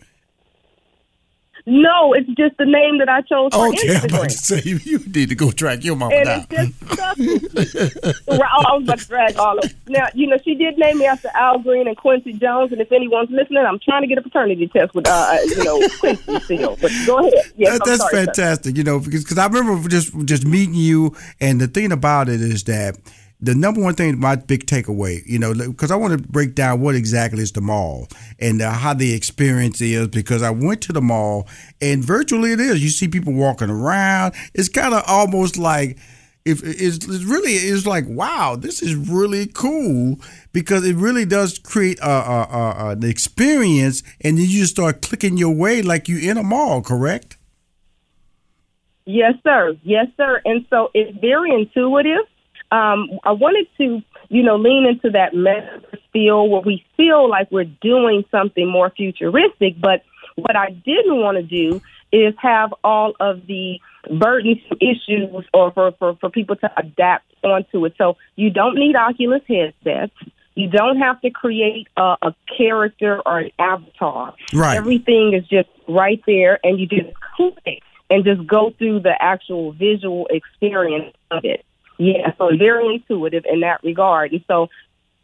No, 1.66 2.12
it's 2.14 2.28
just 2.30 2.56
the 2.56 2.64
name 2.64 2.98
that 2.98 3.08
I 3.08 3.20
chose 3.22 3.50
for 3.52 3.68
Okay, 3.68 3.96
I'm 3.96 4.04
about 4.04 4.30
to 4.30 4.38
say 4.38 4.62
you, 4.64 4.98
need 4.98 5.28
to 5.28 5.34
go 5.34 5.50
track 5.50 5.84
your 5.84 5.96
mama 5.96 6.14
And 6.14 6.24
down. 6.26 6.46
just. 6.50 6.82
Right, 6.90 8.16
I 8.28 8.72
was 8.74 8.82
about 8.84 8.98
to 8.98 9.06
drag 9.06 9.36
all 9.36 9.58
of 9.58 9.74
Now, 9.88 10.06
you 10.14 10.26
know, 10.26 10.36
she 10.44 10.54
did 10.54 10.78
name 10.78 10.98
me 10.98 11.06
after 11.06 11.28
Al 11.34 11.58
Green 11.58 11.86
and 11.86 11.96
Quincy 11.96 12.32
Jones. 12.32 12.72
And 12.72 12.80
if 12.80 12.90
anyone's 12.92 13.30
listening, 13.30 13.64
I'm 13.66 13.78
trying 13.78 14.02
to 14.02 14.08
get 14.08 14.18
a 14.18 14.22
paternity 14.22 14.68
test 14.68 14.94
with, 14.94 15.06
uh, 15.08 15.10
uh, 15.10 15.36
you 15.46 15.64
know, 15.64 15.88
Quincy 16.00 16.40
still. 16.40 16.76
But 16.80 16.92
go 17.06 17.18
ahead. 17.18 17.32
Yes, 17.56 17.78
That- 17.78 17.84
that's 17.86 17.98
sorry, 18.00 18.10
sir. 18.10 18.24
fantastic, 18.26 18.76
you 18.76 18.84
know, 18.84 19.00
because 19.00 19.24
cause 19.24 19.38
I 19.38 19.46
remember 19.46 19.88
just 19.88 20.12
just 20.24 20.44
meeting 20.46 20.74
you, 20.74 21.14
and 21.40 21.60
the 21.60 21.66
thing 21.68 21.92
about 21.92 22.28
it 22.28 22.40
is 22.40 22.64
that 22.64 22.96
the 23.42 23.54
number 23.54 23.80
one 23.80 23.94
thing, 23.94 24.18
my 24.18 24.36
big 24.36 24.66
takeaway, 24.66 25.22
you 25.26 25.38
know, 25.38 25.54
because 25.54 25.90
I 25.90 25.96
want 25.96 26.12
to 26.12 26.28
break 26.28 26.54
down 26.54 26.80
what 26.80 26.94
exactly 26.94 27.42
is 27.42 27.52
the 27.52 27.60
mall 27.60 28.08
and 28.38 28.60
uh, 28.60 28.70
how 28.72 28.94
the 28.94 29.14
experience 29.14 29.80
is. 29.80 30.08
Because 30.08 30.42
I 30.42 30.50
went 30.50 30.82
to 30.82 30.92
the 30.92 31.00
mall, 31.00 31.48
and 31.80 32.04
virtually 32.04 32.52
it 32.52 32.60
is. 32.60 32.82
You 32.82 32.90
see 32.90 33.08
people 33.08 33.32
walking 33.32 33.70
around. 33.70 34.34
It's 34.54 34.68
kind 34.68 34.94
of 34.94 35.02
almost 35.06 35.56
like 35.56 35.98
if 36.44 36.62
it's, 36.62 37.04
it's 37.06 37.24
really 37.24 37.52
it's 37.52 37.86
like 37.86 38.04
wow 38.08 38.56
this 38.56 38.80
is 38.80 38.94
really 38.94 39.46
cool 39.46 40.18
because 40.52 40.86
it 40.86 40.96
really 40.96 41.26
does 41.26 41.58
create 41.58 41.98
a, 42.00 42.08
a, 42.08 42.48
a, 42.50 42.88
an 42.92 43.04
experience 43.04 44.02
and 44.22 44.38
then 44.38 44.46
you 44.46 44.60
just 44.60 44.72
start 44.72 45.02
clicking 45.02 45.36
your 45.36 45.54
way 45.54 45.82
like 45.82 46.08
you're 46.08 46.30
in 46.30 46.38
a 46.38 46.42
mall 46.42 46.80
correct 46.80 47.36
Yes, 49.10 49.34
sir. 49.42 49.76
Yes, 49.82 50.06
sir. 50.16 50.40
And 50.44 50.66
so 50.70 50.90
it's 50.94 51.16
very 51.18 51.50
intuitive. 51.52 52.26
Um, 52.72 53.08
I 53.24 53.32
wanted 53.32 53.66
to, 53.78 54.02
you 54.28 54.42
know, 54.42 54.56
lean 54.56 54.86
into 54.86 55.10
that 55.10 55.32
metaverse 55.32 55.98
feel 56.12 56.48
where 56.48 56.60
we 56.60 56.84
feel 56.96 57.28
like 57.28 57.50
we're 57.50 57.64
doing 57.64 58.24
something 58.30 58.68
more 58.68 58.90
futuristic. 58.90 59.80
But 59.80 60.02
what 60.36 60.56
I 60.56 60.70
didn't 60.70 61.16
want 61.16 61.36
to 61.36 61.42
do 61.42 61.80
is 62.12 62.34
have 62.38 62.74
all 62.82 63.14
of 63.20 63.46
the 63.46 63.80
burdensome 64.18 64.78
issues 64.80 65.44
or 65.54 65.70
for, 65.72 65.92
for, 65.92 66.16
for 66.16 66.30
people 66.30 66.56
to 66.56 66.70
adapt 66.76 67.26
onto 67.44 67.84
it. 67.86 67.94
So 67.98 68.16
you 68.36 68.50
don't 68.50 68.74
need 68.74 68.96
Oculus 68.96 69.42
headsets. 69.46 70.12
You 70.54 70.68
don't 70.68 70.98
have 70.98 71.20
to 71.22 71.30
create 71.30 71.88
a, 71.96 72.16
a 72.22 72.34
character 72.56 73.22
or 73.24 73.38
an 73.38 73.50
avatar. 73.58 74.34
Right. 74.52 74.76
Everything 74.76 75.32
is 75.32 75.46
just 75.46 75.68
right 75.88 76.20
there, 76.26 76.58
and 76.64 76.78
you 76.78 76.86
just 76.86 77.14
click 77.36 77.82
and 78.10 78.24
just 78.24 78.46
go 78.46 78.72
through 78.76 79.00
the 79.00 79.14
actual 79.20 79.72
visual 79.72 80.26
experience 80.28 81.14
of 81.30 81.44
it. 81.44 81.64
Yeah, 82.00 82.32
so 82.38 82.48
very 82.56 82.94
intuitive 82.94 83.44
in 83.44 83.60
that 83.60 83.84
regard. 83.84 84.32
And 84.32 84.42
so 84.48 84.68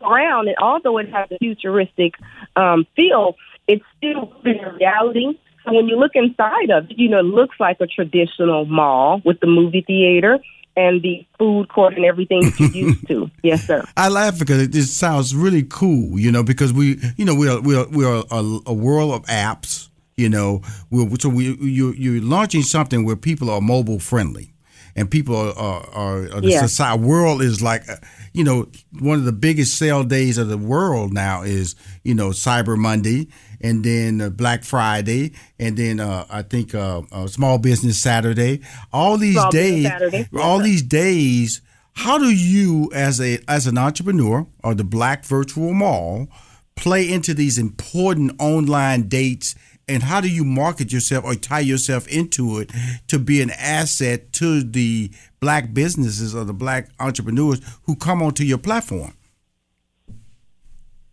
around, 0.02 0.48
and 0.48 0.56
although 0.60 0.98
it 0.98 1.08
has 1.10 1.26
a 1.30 1.38
futuristic 1.38 2.12
um, 2.54 2.86
feel, 2.94 3.36
it's 3.66 3.84
still 3.96 4.30
in 4.44 4.58
reality. 4.78 5.38
So 5.64 5.72
when 5.72 5.88
you 5.88 5.96
look 5.96 6.12
inside 6.14 6.70
of 6.70 6.90
it, 6.90 6.98
you 6.98 7.08
know, 7.08 7.20
it 7.20 7.24
looks 7.24 7.56
like 7.58 7.78
a 7.80 7.86
traditional 7.86 8.66
mall 8.66 9.22
with 9.24 9.40
the 9.40 9.46
movie 9.46 9.84
theater 9.86 10.38
and 10.76 11.00
the 11.00 11.26
food 11.38 11.70
court 11.70 11.94
and 11.94 12.04
everything 12.04 12.42
that 12.42 12.60
you're 12.60 12.88
used 12.88 13.08
to. 13.08 13.30
Yes, 13.42 13.66
sir. 13.66 13.82
I 13.96 14.08
laugh 14.10 14.38
because 14.38 14.60
it 14.60 14.72
just 14.72 14.98
sounds 14.98 15.34
really 15.34 15.62
cool, 15.62 16.18
you 16.18 16.30
know, 16.30 16.42
because 16.42 16.74
we, 16.74 17.00
you 17.16 17.24
know, 17.24 17.34
we 17.34 17.48
are 17.48 17.60
we 17.60 17.74
are 17.74 17.88
we 17.88 18.04
are 18.04 18.22
a, 18.30 18.58
a 18.66 18.74
world 18.74 19.14
of 19.14 19.22
apps, 19.26 19.88
you 20.16 20.28
know. 20.28 20.60
We're, 20.90 21.08
so 21.18 21.30
we 21.30 21.54
you 21.54 21.92
you're 21.92 22.22
launching 22.22 22.62
something 22.62 23.06
where 23.06 23.16
people 23.16 23.48
are 23.48 23.62
mobile 23.62 23.98
friendly, 23.98 24.52
and 24.96 25.10
people 25.10 25.36
are 25.36 25.52
are, 25.56 25.86
are, 25.90 26.22
are 26.36 26.40
the 26.40 26.48
Yeah. 26.50 26.66
society 26.66 27.02
world 27.04 27.42
is 27.42 27.62
like, 27.62 27.88
uh, 27.88 27.96
you 28.32 28.42
know, 28.44 28.66
one 28.98 29.18
of 29.18 29.24
the 29.24 29.32
biggest 29.32 29.76
sale 29.76 30.02
days 30.02 30.38
of 30.38 30.48
the 30.48 30.58
world 30.58 31.12
now 31.12 31.42
is 31.42 31.76
you 32.02 32.14
know 32.14 32.30
Cyber 32.30 32.76
Monday, 32.76 33.28
and 33.60 33.84
then 33.84 34.20
uh, 34.20 34.30
Black 34.30 34.64
Friday, 34.64 35.32
and 35.60 35.76
then 35.76 36.00
uh, 36.00 36.24
I 36.28 36.42
think 36.42 36.74
uh, 36.74 37.02
uh, 37.12 37.26
Small 37.28 37.58
Business 37.58 38.00
Saturday. 38.00 38.60
All 38.92 39.16
these 39.18 39.34
Small 39.36 39.50
days, 39.52 39.88
all 40.40 40.58
these 40.58 40.82
days 40.82 41.60
how 41.98 42.18
do 42.18 42.28
you 42.28 42.90
as 42.94 43.20
a 43.20 43.38
as 43.48 43.66
an 43.66 43.78
entrepreneur 43.78 44.46
or 44.62 44.74
the 44.74 44.84
black 44.84 45.24
virtual 45.24 45.72
mall 45.72 46.28
play 46.74 47.10
into 47.10 47.32
these 47.32 47.56
important 47.56 48.32
online 48.38 49.08
dates 49.08 49.54
and 49.88 50.02
how 50.02 50.20
do 50.20 50.28
you 50.28 50.44
market 50.44 50.92
yourself 50.92 51.24
or 51.24 51.34
tie 51.34 51.60
yourself 51.60 52.08
into 52.08 52.58
it 52.58 52.70
to 53.06 53.18
be 53.18 53.40
an 53.40 53.50
asset 53.50 54.32
to 54.32 54.62
the 54.62 55.10
black 55.40 55.72
businesses 55.72 56.34
or 56.34 56.44
the 56.44 56.52
black 56.52 56.88
entrepreneurs 56.98 57.60
who 57.84 57.94
come 57.94 58.22
onto 58.22 58.42
your 58.44 58.58
platform 58.58 59.12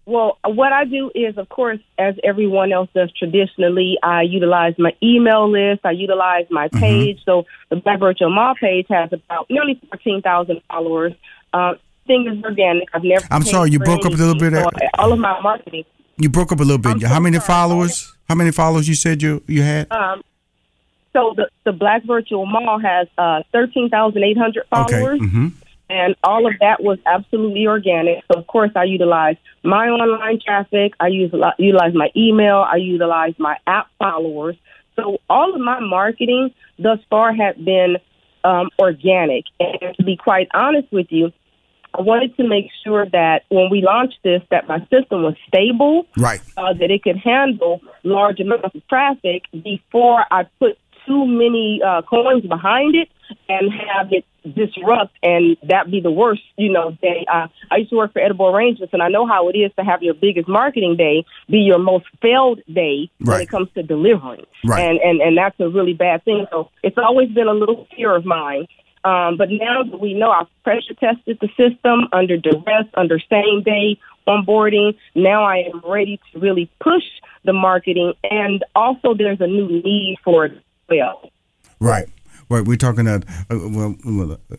Well, 0.05 0.37
what 0.43 0.73
I 0.73 0.83
do 0.85 1.11
is, 1.15 1.37
of 1.37 1.47
course, 1.47 1.79
as 1.97 2.15
everyone 2.25 2.73
else 2.73 2.89
does 2.93 3.09
traditionally, 3.17 3.97
I 4.03 4.23
utilize 4.23 4.73
my 4.77 4.93
email 5.01 5.49
list. 5.49 5.85
I 5.85 5.91
utilize 5.91 6.45
my 6.49 6.67
Mm-hmm. 6.67 6.79
page. 6.79 7.19
So 7.23 7.45
the 7.69 7.77
Black 7.77 7.99
Virtual 7.99 8.29
Mall 8.29 8.53
page 8.59 8.87
has 8.89 9.13
about 9.13 9.49
nearly 9.49 9.79
14,000 9.89 10.61
followers. 10.67 11.13
Uh, 11.53 11.75
thing 12.05 12.27
is 12.27 12.43
organic. 12.43 12.89
I've 12.93 13.03
never. 13.03 13.25
I'm 13.31 13.43
sorry, 13.43 13.71
you 13.71 13.79
broke 13.79 14.05
up 14.05 14.11
a 14.11 14.15
little 14.15 14.35
bit 14.35 14.51
So 14.53 14.69
all 14.97 15.13
of 15.13 15.19
my 15.19 15.39
marketing. 15.39 15.85
You 16.23 16.29
broke 16.29 16.51
up 16.51 16.59
a 16.59 16.63
little 16.63 16.77
bit 16.77 17.01
so 17.01 17.07
how 17.07 17.19
many 17.19 17.37
sorry. 17.37 17.47
followers 17.47 18.13
how 18.29 18.35
many 18.35 18.51
followers 18.51 18.87
you 18.87 18.95
said 18.95 19.21
you 19.21 19.43
you 19.47 19.61
had 19.61 19.91
Um, 19.91 20.21
so 21.13 21.33
the 21.35 21.47
the 21.63 21.71
Black 21.71 22.03
Virtual 22.05 22.45
Mall 22.45 22.79
has 22.79 23.07
uh, 23.17 23.43
13,800 23.51 24.65
okay 24.73 24.99
followers. 24.99 25.19
hmm 25.19 25.47
and 25.89 26.15
all 26.23 26.47
of 26.47 26.53
that 26.59 26.81
was 26.81 26.97
absolutely 27.05 27.67
organic. 27.67 28.23
So 28.31 28.39
of 28.39 28.47
course, 28.47 28.71
I 28.75 28.85
utilize 28.85 29.35
my 29.63 29.89
online 29.89 30.39
traffic. 30.39 30.93
I 30.99 31.07
use 31.07 31.31
utilize 31.59 31.93
my 31.93 32.09
email. 32.15 32.65
I 32.67 32.77
utilize 32.77 33.35
my 33.37 33.57
app 33.67 33.87
followers. 33.99 34.55
So 34.95 35.19
all 35.29 35.53
of 35.53 35.61
my 35.61 35.79
marketing 35.79 36.53
thus 36.79 36.99
far 37.09 37.33
had 37.33 37.63
been 37.63 37.97
um, 38.43 38.69
organic. 38.79 39.45
And 39.59 39.95
to 39.97 40.03
be 40.03 40.15
quite 40.15 40.47
honest 40.53 40.91
with 40.91 41.07
you, 41.11 41.31
I 41.93 42.01
wanted 42.01 42.35
to 42.37 42.47
make 42.47 42.65
sure 42.83 43.05
that 43.11 43.43
when 43.49 43.69
we 43.69 43.81
launched 43.81 44.19
this, 44.23 44.41
that 44.49 44.67
my 44.67 44.79
system 44.91 45.23
was 45.23 45.35
stable 45.47 46.07
right 46.17 46.41
uh, 46.57 46.73
that 46.73 46.91
it 46.91 47.03
could 47.03 47.17
handle 47.17 47.81
large 48.03 48.39
amounts 48.39 48.75
of 48.75 48.87
traffic 48.87 49.43
before 49.51 50.25
I 50.31 50.43
put 50.59 50.77
too 51.05 51.25
many 51.25 51.81
uh, 51.85 52.01
coins 52.03 52.45
behind 52.45 52.95
it 52.95 53.09
and 53.49 53.71
have 53.71 54.11
it 54.11 54.25
disrupt 54.43 55.15
and 55.23 55.57
that 55.63 55.89
be 55.89 56.01
the 56.01 56.11
worst, 56.11 56.41
you 56.57 56.71
know, 56.71 56.91
day. 57.01 57.25
Uh, 57.31 57.47
I 57.71 57.77
used 57.77 57.91
to 57.91 57.97
work 57.97 58.13
for 58.13 58.21
Edible 58.21 58.47
Arrangements 58.47 58.93
and 58.93 59.01
I 59.01 59.09
know 59.09 59.25
how 59.25 59.49
it 59.49 59.57
is 59.57 59.71
to 59.77 59.83
have 59.83 60.03
your 60.03 60.13
biggest 60.13 60.47
marketing 60.47 60.95
day 60.97 61.25
be 61.49 61.59
your 61.59 61.79
most 61.79 62.05
failed 62.21 62.61
day 62.71 63.09
when 63.19 63.41
it 63.41 63.49
comes 63.49 63.69
to 63.75 63.83
delivering. 63.83 64.45
Right. 64.65 64.81
And, 64.81 64.99
and, 64.99 65.21
and 65.21 65.37
that's 65.37 65.59
a 65.59 65.69
really 65.69 65.93
bad 65.93 66.23
thing. 66.25 66.45
So 66.51 66.69
it's 66.83 66.97
always 66.97 67.29
been 67.29 67.47
a 67.47 67.53
little 67.53 67.87
fear 67.95 68.15
of 68.15 68.25
mine. 68.25 68.67
Um, 69.05 69.37
but 69.37 69.49
now 69.49 69.83
that 69.83 69.99
we 69.99 70.13
know 70.13 70.31
I've 70.31 70.47
pressure 70.63 70.93
tested 70.93 71.37
the 71.41 71.49
system 71.57 72.07
under 72.13 72.37
duress, 72.37 72.85
under 72.93 73.19
same 73.19 73.61
day 73.63 73.99
onboarding, 74.27 74.95
now 75.15 75.43
I 75.43 75.57
am 75.73 75.81
ready 75.85 76.19
to 76.31 76.39
really 76.39 76.69
push 76.79 77.03
the 77.43 77.53
marketing. 77.53 78.13
And 78.29 78.63
also, 78.75 79.13
there's 79.13 79.41
a 79.41 79.47
new 79.47 79.67
need 79.67 80.17
for 80.23 80.45
it 80.45 80.53
as 80.53 80.59
well. 80.89 81.29
Right. 81.79 82.07
Right. 82.49 82.65
We're 82.65 82.77
talking 82.77 83.07
about 83.07 83.25
uh, 83.49 83.57
well, 83.69 83.95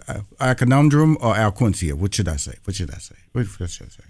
uh, 0.08 0.20
Akanundrum 0.40 1.16
or 1.20 1.34
Alquincia. 1.34 1.94
What 1.94 2.14
should 2.14 2.28
I 2.28 2.36
say? 2.36 2.54
What 2.64 2.74
should 2.76 2.90
I 2.90 2.98
say? 2.98 3.14
What 3.32 3.46
should 3.46 3.62
I 3.62 3.66
say? 3.66 4.04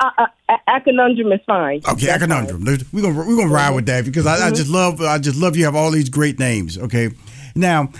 Uh, 0.00 0.10
uh, 0.18 0.26
a- 0.48 0.60
a 0.66 1.32
is 1.34 1.40
fine. 1.46 1.80
Okay, 1.88 2.06
That's 2.06 2.22
Akanundrum. 2.22 2.64
We're 2.92 3.02
gonna 3.02 3.18
we're 3.18 3.36
gonna 3.36 3.52
ride 3.52 3.74
with 3.74 3.86
that 3.86 4.04
because 4.04 4.26
I, 4.26 4.48
I 4.48 4.50
just 4.50 4.70
love 4.70 5.00
I 5.00 5.18
just 5.18 5.38
love 5.38 5.56
you 5.56 5.64
have 5.66 5.76
all 5.76 5.90
these 5.90 6.08
great 6.08 6.38
names. 6.38 6.78
Okay, 6.78 7.10
now 7.54 7.90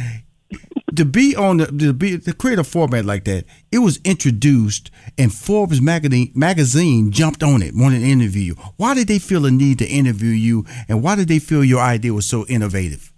to 0.97 1.05
be 1.05 1.35
on 1.35 1.59
the 1.59 1.67
to 1.67 1.93
be 1.93 2.19
to 2.19 2.33
create 2.33 2.59
a 2.59 2.65
format 2.65 3.05
like 3.05 3.25
that, 3.25 3.45
it 3.73 3.79
was 3.79 4.01
introduced 4.05 4.91
and 5.19 5.33
Forbes 5.33 5.81
magazine 5.81 6.31
magazine 6.35 7.11
jumped 7.11 7.43
on 7.43 7.63
it, 7.63 7.75
wanted 7.75 8.01
to 8.01 8.07
interview 8.11 8.43
you. 8.43 8.55
Why 8.77 8.95
did 8.95 9.09
they 9.09 9.19
feel 9.19 9.47
a 9.47 9.51
need 9.51 9.79
to 9.79 9.87
interview 9.87 10.31
you, 10.31 10.65
and 10.89 11.03
why 11.03 11.17
did 11.17 11.29
they 11.29 11.39
feel 11.39 11.65
your 11.65 11.81
idea 11.81 12.13
was 12.13 12.27
so 12.27 12.47
innovative? 12.47 13.14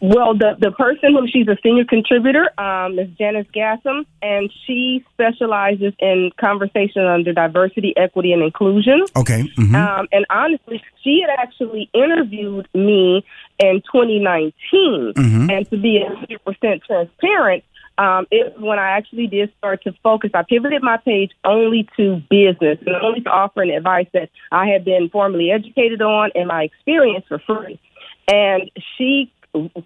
Well, 0.00 0.34
the 0.34 0.56
the 0.58 0.70
person 0.72 1.14
whom 1.14 1.26
she's 1.26 1.48
a 1.48 1.56
senior 1.62 1.84
contributor 1.84 2.48
um, 2.60 2.98
is 2.98 3.08
Janice 3.16 3.46
Gassam, 3.54 4.04
and 4.22 4.50
she 4.66 5.04
specializes 5.12 5.92
in 5.98 6.30
conversation 6.38 7.06
under 7.06 7.32
diversity, 7.32 7.94
equity, 7.96 8.32
and 8.32 8.42
inclusion. 8.42 9.04
Okay. 9.16 9.42
Mm-hmm. 9.56 9.74
Um, 9.74 10.08
and 10.12 10.26
honestly, 10.30 10.82
she 11.02 11.22
had 11.26 11.34
actually 11.38 11.90
interviewed 11.94 12.68
me 12.74 13.24
in 13.58 13.82
2019, 13.92 15.12
Mm-hmm. 15.14 15.50
and 15.50 15.70
to 15.70 15.76
be 15.76 16.02
100% 16.04 16.82
transparent, 16.82 17.64
um, 17.96 18.26
it 18.30 18.54
was 18.54 18.60
when 18.60 18.78
I 18.78 18.90
actually 18.96 19.28
did 19.28 19.52
start 19.58 19.84
to 19.84 19.92
focus. 20.02 20.30
I 20.34 20.42
pivoted 20.42 20.82
my 20.82 20.96
page 20.96 21.30
only 21.44 21.88
to 21.96 22.20
business 22.28 22.78
and 22.84 22.96
only 22.96 23.20
to 23.20 23.30
offering 23.30 23.70
advice 23.70 24.08
that 24.12 24.30
I 24.50 24.66
had 24.66 24.84
been 24.84 25.08
formally 25.10 25.50
educated 25.50 26.02
on 26.02 26.30
and 26.34 26.48
my 26.48 26.64
experience 26.64 27.24
for 27.28 27.38
free. 27.38 27.78
And 28.26 28.70
she 28.96 29.30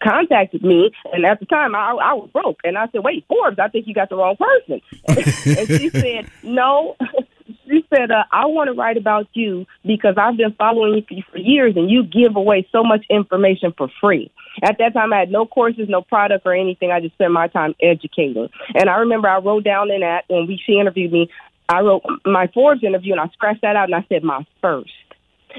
contacted 0.02 0.62
me, 0.62 0.90
and 1.12 1.24
at 1.24 1.40
the 1.40 1.46
time 1.46 1.74
I, 1.74 1.90
I 1.90 2.12
was 2.14 2.30
broke, 2.32 2.60
and 2.64 2.76
I 2.76 2.88
said, 2.88 3.02
"Wait, 3.04 3.24
Forbes, 3.28 3.58
I 3.58 3.68
think 3.68 3.86
you 3.86 3.94
got 3.94 4.08
the 4.08 4.16
wrong 4.16 4.36
person." 4.36 4.80
and 5.08 5.68
she 5.68 5.88
said, 5.90 6.30
"No." 6.42 6.96
She 7.66 7.84
said, 7.94 8.10
uh, 8.10 8.24
"I 8.32 8.46
want 8.46 8.68
to 8.68 8.74
write 8.74 8.96
about 8.96 9.28
you 9.34 9.66
because 9.84 10.14
I've 10.16 10.38
been 10.38 10.54
following 10.54 11.04
you 11.10 11.22
for 11.30 11.36
years, 11.36 11.76
and 11.76 11.90
you 11.90 12.02
give 12.02 12.34
away 12.36 12.66
so 12.72 12.82
much 12.82 13.04
information 13.10 13.74
for 13.76 13.90
free." 14.00 14.30
At 14.62 14.78
that 14.78 14.94
time, 14.94 15.12
I 15.12 15.18
had 15.20 15.30
no 15.30 15.44
courses, 15.44 15.86
no 15.88 16.00
product, 16.00 16.46
or 16.46 16.54
anything. 16.54 16.90
I 16.90 17.00
just 17.00 17.14
spent 17.14 17.32
my 17.32 17.48
time 17.48 17.74
educating. 17.80 18.48
And 18.74 18.88
I 18.88 18.96
remember 18.96 19.28
I 19.28 19.38
wrote 19.38 19.64
down 19.64 19.90
in 19.90 20.00
that 20.00 20.24
when 20.28 20.46
we 20.46 20.60
she 20.64 20.78
interviewed 20.78 21.12
me, 21.12 21.30
I 21.68 21.80
wrote 21.80 22.02
my 22.24 22.46
Forbes 22.48 22.82
interview, 22.82 23.12
and 23.12 23.20
I 23.20 23.28
scratched 23.28 23.62
that 23.62 23.76
out, 23.76 23.84
and 23.84 23.94
I 23.94 24.04
said 24.08 24.24
my 24.24 24.46
first 24.62 24.90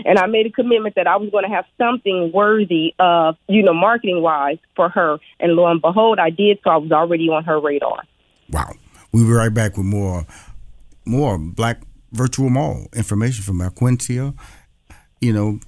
and 0.05 0.17
I 0.17 0.25
made 0.27 0.45
a 0.45 0.51
commitment 0.51 0.95
that 0.95 1.07
I 1.07 1.17
was 1.17 1.29
going 1.29 1.43
to 1.43 1.49
have 1.49 1.65
something 1.77 2.31
worthy 2.33 2.93
of, 2.99 3.35
you 3.47 3.63
know, 3.63 3.73
marketing 3.73 4.21
wise 4.21 4.57
for 4.75 4.89
her. 4.89 5.19
And 5.39 5.53
lo 5.53 5.67
and 5.67 5.81
behold, 5.81 6.19
I 6.19 6.29
did. 6.29 6.59
So 6.63 6.69
I 6.69 6.77
was 6.77 6.91
already 6.91 7.29
on 7.29 7.43
her 7.43 7.59
radar. 7.59 8.03
Wow. 8.49 8.73
We'll 9.11 9.25
be 9.25 9.31
right 9.31 9.53
back 9.53 9.77
with 9.77 9.85
more 9.85 10.25
more 11.05 11.37
Black 11.37 11.81
Virtual 12.11 12.49
Mall 12.49 12.87
information 12.93 13.43
from 13.43 13.59
Quintia, 13.71 14.35
you 15.21 15.33
know, 15.33 15.59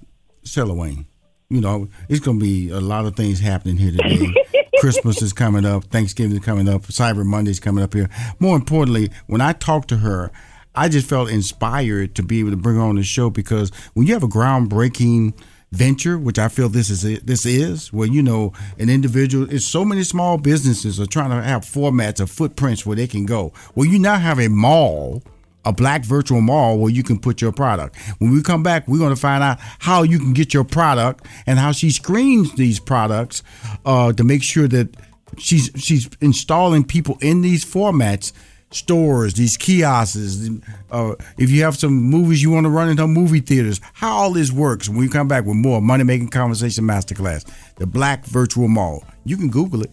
Wayne. 0.55 1.05
You 1.49 1.59
know, 1.59 1.89
it's 2.07 2.21
going 2.21 2.39
to 2.39 2.45
be 2.45 2.69
a 2.69 2.79
lot 2.79 3.05
of 3.05 3.15
things 3.15 3.39
happening 3.39 3.75
here 3.75 3.91
today. 3.91 4.33
Christmas 4.79 5.21
is 5.21 5.33
coming 5.33 5.65
up, 5.65 5.83
Thanksgiving 5.85 6.37
is 6.37 6.43
coming 6.43 6.69
up, 6.69 6.83
Cyber 6.83 7.25
Monday 7.25 7.51
is 7.51 7.59
coming 7.59 7.83
up 7.83 7.93
here. 7.93 8.09
More 8.39 8.55
importantly, 8.55 9.11
when 9.27 9.41
I 9.41 9.53
talked 9.53 9.89
to 9.89 9.97
her, 9.97 10.31
I 10.75 10.87
just 10.87 11.07
felt 11.07 11.29
inspired 11.29 12.15
to 12.15 12.23
be 12.23 12.39
able 12.39 12.51
to 12.51 12.57
bring 12.57 12.77
on 12.77 12.95
the 12.95 13.03
show 13.03 13.29
because 13.29 13.71
when 13.93 14.07
you 14.07 14.13
have 14.13 14.23
a 14.23 14.27
groundbreaking 14.27 15.33
venture, 15.71 16.17
which 16.17 16.39
I 16.39 16.47
feel 16.47 16.69
this 16.69 16.89
is 16.89 17.03
it, 17.03 17.25
this 17.25 17.45
is, 17.45 17.91
where 17.91 18.07
you 18.07 18.21
know 18.21 18.53
an 18.77 18.89
individual, 18.89 19.51
it's 19.51 19.65
so 19.65 19.83
many 19.83 20.03
small 20.03 20.37
businesses 20.37 20.99
are 20.99 21.05
trying 21.05 21.29
to 21.29 21.41
have 21.41 21.63
formats 21.63 22.19
or 22.19 22.25
footprints 22.25 22.85
where 22.85 22.95
they 22.95 23.07
can 23.07 23.25
go. 23.25 23.53
Well, 23.75 23.87
you 23.87 23.99
now 23.99 24.17
have 24.17 24.39
a 24.39 24.47
mall, 24.47 25.23
a 25.65 25.73
black 25.73 26.03
virtual 26.03 26.41
mall 26.41 26.77
where 26.77 26.91
you 26.91 27.03
can 27.03 27.19
put 27.19 27.41
your 27.41 27.51
product. 27.51 27.97
When 28.19 28.31
we 28.31 28.41
come 28.41 28.63
back, 28.63 28.87
we're 28.87 28.99
going 28.99 29.15
to 29.15 29.19
find 29.19 29.43
out 29.43 29.59
how 29.79 30.03
you 30.03 30.19
can 30.19 30.33
get 30.33 30.53
your 30.53 30.63
product 30.63 31.25
and 31.45 31.59
how 31.59 31.71
she 31.71 31.91
screens 31.91 32.53
these 32.55 32.79
products 32.79 33.43
uh, 33.85 34.13
to 34.13 34.23
make 34.23 34.43
sure 34.43 34.67
that 34.69 34.95
she's 35.37 35.69
she's 35.77 36.09
installing 36.19 36.83
people 36.83 37.17
in 37.21 37.41
these 37.41 37.63
formats 37.63 38.33
stores, 38.71 39.33
these 39.33 39.57
kiosks. 39.57 40.49
Uh, 40.89 41.15
if 41.37 41.49
you 41.49 41.63
have 41.63 41.75
some 41.75 41.93
movies 41.93 42.41
you 42.41 42.51
want 42.51 42.65
to 42.65 42.69
run 42.69 42.89
into 42.89 43.05
movie 43.07 43.39
theaters, 43.39 43.79
how 43.93 44.11
all 44.11 44.31
this 44.31 44.51
works. 44.51 44.89
When 44.89 44.97
we 44.97 45.07
come 45.07 45.27
back 45.27 45.45
with 45.45 45.55
more 45.55 45.81
Money 45.81 46.03
Making 46.03 46.29
Conversation 46.29 46.85
Masterclass, 46.85 47.45
the 47.75 47.85
Black 47.85 48.25
Virtual 48.25 48.67
Mall. 48.67 49.03
You 49.25 49.37
can 49.37 49.49
Google 49.49 49.83
it. 49.83 49.91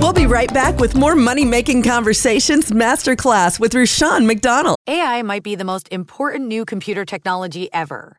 We'll 0.00 0.12
be 0.12 0.26
right 0.26 0.52
back 0.52 0.78
with 0.78 0.94
more 0.94 1.16
Money 1.16 1.44
Making 1.44 1.82
Conversations 1.82 2.70
Masterclass 2.70 3.58
with 3.58 3.74
Rushion 3.74 4.26
McDonald. 4.26 4.76
AI 4.86 5.22
might 5.22 5.42
be 5.42 5.54
the 5.54 5.64
most 5.64 5.88
important 5.90 6.46
new 6.46 6.64
computer 6.64 7.04
technology 7.04 7.68
ever. 7.72 8.18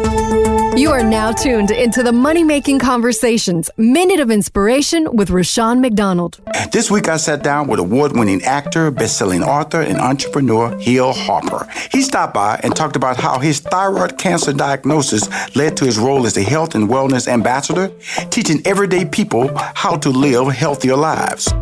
You 0.81 0.89
are 0.89 1.03
now 1.03 1.31
tuned 1.31 1.69
into 1.69 2.01
the 2.01 2.11
Money 2.11 2.43
Making 2.43 2.79
Conversations 2.79 3.69
Minute 3.77 4.19
of 4.19 4.31
Inspiration 4.31 5.15
with 5.15 5.29
Rushion 5.29 5.79
McDonald. 5.79 6.39
This 6.71 6.89
week 6.89 7.07
I 7.07 7.17
sat 7.17 7.43
down 7.43 7.67
with 7.67 7.79
award 7.79 8.13
winning 8.13 8.41
actor, 8.41 8.89
best 8.89 9.15
selling 9.15 9.43
author, 9.43 9.81
and 9.81 9.99
entrepreneur 9.99 10.75
Hill 10.79 11.13
Harper. 11.13 11.67
He 11.91 12.01
stopped 12.01 12.33
by 12.33 12.59
and 12.63 12.75
talked 12.75 12.95
about 12.95 13.17
how 13.17 13.37
his 13.37 13.59
thyroid 13.59 14.17
cancer 14.17 14.53
diagnosis 14.53 15.29
led 15.55 15.77
to 15.77 15.85
his 15.85 15.99
role 15.99 16.25
as 16.25 16.35
a 16.35 16.41
health 16.41 16.73
and 16.73 16.89
wellness 16.89 17.27
ambassador, 17.27 17.91
teaching 18.31 18.59
everyday 18.65 19.05
people 19.05 19.55
how 19.75 19.97
to 19.97 20.09
live 20.09 20.47
healthier 20.47 20.95
lives. 20.95 21.53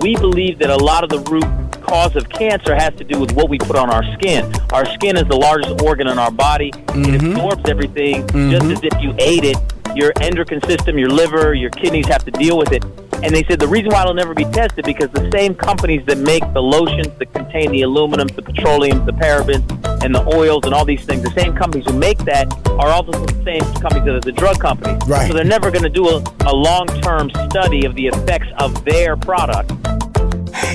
We 0.00 0.16
believe 0.16 0.58
that 0.58 0.70
a 0.70 0.76
lot 0.76 1.04
of 1.04 1.10
the 1.10 1.20
root 1.30 1.65
cause 1.86 2.16
of 2.16 2.28
cancer 2.28 2.74
has 2.74 2.94
to 2.94 3.04
do 3.04 3.18
with 3.18 3.32
what 3.32 3.48
we 3.48 3.58
put 3.58 3.76
on 3.76 3.90
our 3.90 4.02
skin. 4.14 4.52
Our 4.72 4.84
skin 4.94 5.16
is 5.16 5.24
the 5.24 5.36
largest 5.36 5.80
organ 5.82 6.08
in 6.08 6.18
our 6.18 6.30
body. 6.30 6.72
Mm-hmm. 6.72 7.14
It 7.14 7.22
absorbs 7.22 7.68
everything 7.68 8.26
mm-hmm. 8.26 8.50
just 8.50 8.66
as 8.66 8.80
if 8.82 9.02
you 9.02 9.14
ate 9.18 9.44
it. 9.44 9.56
Your 9.94 10.12
endocrine 10.20 10.60
system, 10.62 10.98
your 10.98 11.08
liver, 11.08 11.54
your 11.54 11.70
kidneys 11.70 12.06
have 12.08 12.24
to 12.24 12.30
deal 12.30 12.58
with 12.58 12.72
it. 12.72 12.84
And 13.22 13.34
they 13.34 13.44
said 13.44 13.58
the 13.58 13.68
reason 13.68 13.92
why 13.92 14.02
it'll 14.02 14.12
never 14.12 14.34
be 14.34 14.44
tested 14.44 14.84
because 14.84 15.08
the 15.10 15.30
same 15.32 15.54
companies 15.54 16.04
that 16.06 16.18
make 16.18 16.42
the 16.52 16.60
lotions 16.60 17.08
that 17.18 17.32
contain 17.32 17.70
the 17.70 17.82
aluminum, 17.82 18.26
the 18.28 18.42
petroleum, 18.42 19.06
the 19.06 19.12
parabens, 19.12 19.64
and 20.04 20.14
the 20.14 20.22
oils 20.36 20.64
and 20.64 20.74
all 20.74 20.84
these 20.84 21.04
things, 21.04 21.22
the 21.22 21.30
same 21.30 21.56
companies 21.56 21.86
who 21.86 21.98
make 21.98 22.18
that 22.18 22.52
are 22.72 22.88
also 22.88 23.12
the 23.12 23.42
same 23.42 23.62
companies 23.80 24.04
that 24.04 24.14
are 24.16 24.20
the 24.20 24.32
drug 24.32 24.60
companies. 24.60 25.00
Right. 25.08 25.28
So 25.28 25.34
they're 25.34 25.44
never 25.44 25.70
going 25.70 25.84
to 25.84 25.88
do 25.88 26.08
a, 26.08 26.22
a 26.44 26.52
long-term 26.52 27.30
study 27.48 27.86
of 27.86 27.94
the 27.94 28.08
effects 28.08 28.48
of 28.58 28.84
their 28.84 29.16
product. 29.16 29.72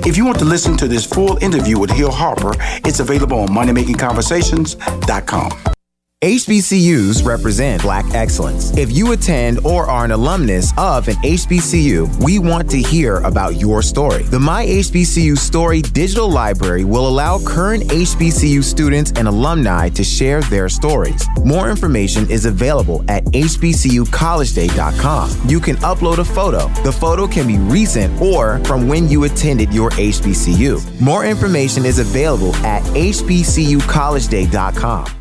If 0.06 0.18
you 0.18 0.26
want 0.26 0.40
to 0.40 0.46
listen 0.46 0.76
to 0.78 0.88
this 0.88 1.06
full 1.06 1.38
interview 1.44 1.80
with 1.80 1.92
Hill 1.92 2.12
Harper, 2.12 2.54
it's 2.86 3.00
available 3.00 3.40
on 3.40 3.50
moneymakingconversations.com. 3.50 5.81
HBCUs 6.24 7.26
represent 7.26 7.82
black 7.82 8.06
excellence. 8.14 8.78
If 8.78 8.92
you 8.92 9.12
attend 9.12 9.66
or 9.66 9.88
are 9.88 10.06
an 10.06 10.12
alumnus 10.12 10.72
of 10.78 11.08
an 11.08 11.16
HBCU, 11.16 12.24
we 12.24 12.38
want 12.38 12.70
to 12.70 12.78
hear 12.78 13.18
about 13.22 13.56
your 13.56 13.82
story. 13.82 14.22
The 14.22 14.40
My 14.40 14.64
HBCU 14.64 15.36
Story 15.36 15.82
digital 15.82 16.30
library 16.30 16.84
will 16.84 17.08
allow 17.08 17.44
current 17.44 17.86
HBCU 17.86 18.64
students 18.64 19.12
and 19.16 19.28
alumni 19.28 19.90
to 19.90 20.04
share 20.04 20.42
their 20.42 20.70
stories. 20.70 21.28
More 21.44 21.72
information 21.72 22.30
is 22.30 22.46
available 22.46 23.04
at 23.10 23.26
hbcucollegeday.com. 23.26 25.50
You 25.50 25.60
can 25.60 25.78
upload 25.78 26.20
a 26.20 26.26
photo. 26.26 26.68
The 26.84 26.92
photo 26.92 27.26
can 27.26 27.48
be 27.48 27.58
recent 27.58 28.22
or 28.22 28.64
from 28.66 28.88
when 28.88 29.10
you 29.10 29.24
attended 29.24 29.74
your 29.74 29.90
HBCU. 29.90 31.02
More 31.02 31.26
information 31.26 31.84
is 31.84 31.98
available 31.98 32.56
at 32.58 32.84
hbcucollegeday.com. 32.94 35.21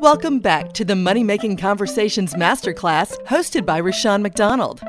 Welcome 0.00 0.40
back 0.40 0.72
to 0.74 0.84
the 0.84 0.94
Money 0.94 1.24
Making 1.24 1.56
Conversations 1.56 2.34
Masterclass, 2.34 3.16
hosted 3.24 3.64
by 3.64 3.80
Rushion 3.80 4.22
McDonald. 4.22 4.82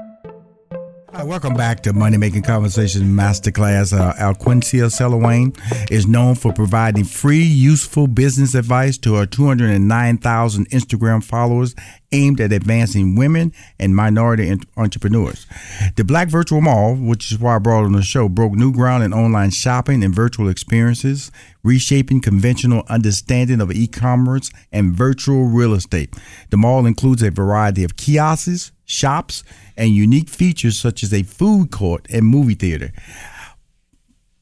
Hi, 1.18 1.24
welcome 1.24 1.56
back 1.56 1.82
to 1.82 1.94
Money 1.94 2.18
Making 2.18 2.44
Conversations 2.44 3.04
Masterclass. 3.04 3.92
Uh, 3.92 4.14
Alquencia 4.20 4.86
Selawayne 4.86 5.60
is 5.90 6.06
known 6.06 6.36
for 6.36 6.54
providing 6.54 7.06
free, 7.06 7.42
useful 7.42 8.06
business 8.06 8.54
advice 8.54 9.00
to 9.00 9.16
her 9.16 9.26
209,000 9.26 10.70
Instagram 10.70 11.24
followers 11.24 11.74
aimed 12.12 12.40
at 12.40 12.54
advancing 12.54 13.16
women 13.16 13.52
and 13.80 13.96
minority 13.96 14.56
entrepreneurs. 14.78 15.48
The 15.96 16.04
Black 16.04 16.28
Virtual 16.28 16.62
Mall, 16.62 16.94
which 16.94 17.32
is 17.32 17.40
why 17.40 17.56
I 17.56 17.60
brought 17.60 17.86
on 17.86 17.94
the 17.94 18.04
show, 18.04 18.30
broke 18.30 18.54
new 18.54 18.72
ground 18.72 19.04
in 19.04 19.12
online 19.12 19.50
shopping 19.50 20.04
and 20.04 20.14
virtual 20.14 20.50
experiences, 20.50 21.32
reshaping 21.64 22.22
conventional 22.22 22.84
understanding 22.90 23.60
of 23.60 23.72
e-commerce 23.72 24.52
and 24.72 24.94
virtual 24.94 25.46
real 25.46 25.74
estate. 25.74 26.14
The 26.52 26.58
mall 26.58 26.86
includes 26.86 27.24
a 27.24 27.32
variety 27.32 27.84
of 27.84 27.98
kiosks, 27.98 28.72
shops, 28.86 29.44
and 29.78 29.92
unique 29.92 30.30
features 30.30 30.80
such 30.80 31.04
as 31.04 31.14
a 31.14 31.24
food 31.24 31.72
court 31.72 32.08
and 32.12 32.26
movie 32.26 32.56
theater. 32.56 32.92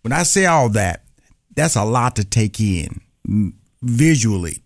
When 0.02 0.14
I 0.14 0.24
say 0.24 0.46
all 0.46 0.70
that, 0.70 1.04
that's 1.56 1.76
a 1.76 1.84
lot 1.84 2.16
to 2.18 2.24
take 2.24 2.60
in 2.60 3.02
visually. 3.82 4.62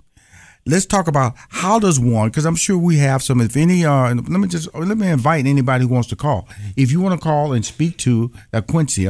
Let's 0.65 0.85
talk 0.85 1.07
about 1.07 1.33
how 1.49 1.79
does 1.79 1.99
one, 1.99 2.29
because 2.29 2.45
I'm 2.45 2.55
sure 2.55 2.77
we 2.77 2.97
have 2.97 3.23
some. 3.23 3.41
If 3.41 3.57
any, 3.57 3.85
uh, 3.85 4.13
let 4.13 4.27
me 4.27 4.47
just 4.47 4.67
uh, 4.75 4.79
let 4.79 4.97
me 4.97 5.09
invite 5.09 5.47
anybody 5.47 5.85
who 5.85 5.93
wants 5.93 6.09
to 6.09 6.15
call. 6.15 6.47
If 6.75 6.91
you 6.91 7.01
want 7.01 7.19
to 7.19 7.23
call 7.23 7.53
and 7.53 7.65
speak 7.65 7.97
to 7.99 8.31
uh, 8.53 8.61
Quincy, 8.61 9.05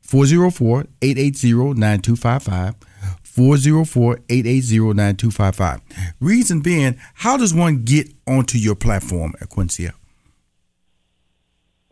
404 0.00 0.86
880 1.02 1.74
9255. 1.74 2.74
404-880-9255. 3.32 5.80
Reason 6.20 6.60
being, 6.60 7.00
how 7.14 7.38
does 7.38 7.54
one 7.54 7.82
get 7.82 8.12
onto 8.26 8.58
your 8.58 8.74
platform, 8.74 9.32
uh, 9.40 9.46
Quincy? 9.46 9.88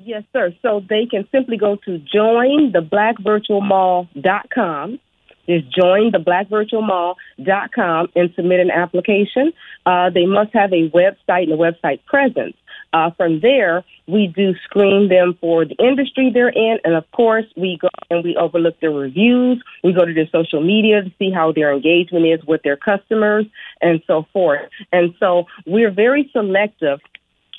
Yes, 0.03 0.23
sir. 0.33 0.55
So 0.63 0.83
they 0.89 1.05
can 1.07 1.29
simply 1.31 1.59
go 1.59 1.77
to 1.85 2.03
jointheblackvirtualmall.com. 2.15 4.99
Just 5.47 5.67
jointheblackvirtualmall.com 5.77 8.09
and 8.15 8.31
submit 8.35 8.61
an 8.61 8.71
application. 8.71 9.53
Uh, 9.85 10.09
they 10.11 10.27
must 10.27 10.53
have 10.55 10.73
a 10.73 10.89
website 10.91 11.43
and 11.45 11.53
a 11.53 11.57
website 11.57 12.05
presence. 12.07 12.55
Uh, 12.93 13.11
from 13.17 13.39
there, 13.41 13.85
we 14.09 14.27
do 14.27 14.53
screen 14.65 15.09
them 15.09 15.39
for 15.41 15.65
the 15.65 15.77
industry 15.77 16.33
they're 16.33 16.49
in, 16.49 16.79
and 16.83 16.95
of 16.95 17.09
course, 17.13 17.45
we 17.57 17.79
go 17.81 17.89
and 18.11 18.25
we 18.25 18.37
overlook 18.37 18.81
their 18.81 18.91
reviews. 18.91 19.63
We 19.85 19.93
go 19.93 20.05
to 20.05 20.13
their 20.13 20.29
social 20.33 20.61
media 20.61 21.03
to 21.03 21.13
see 21.19 21.31
how 21.31 21.53
their 21.53 21.73
engagement 21.73 22.27
is 22.27 22.45
with 22.47 22.63
their 22.63 22.77
customers 22.77 23.47
and 23.81 24.03
so 24.07 24.27
forth. 24.33 24.69
And 24.93 25.15
so 25.21 25.45
we're 25.67 25.93
very 25.93 26.29
selective 26.33 26.99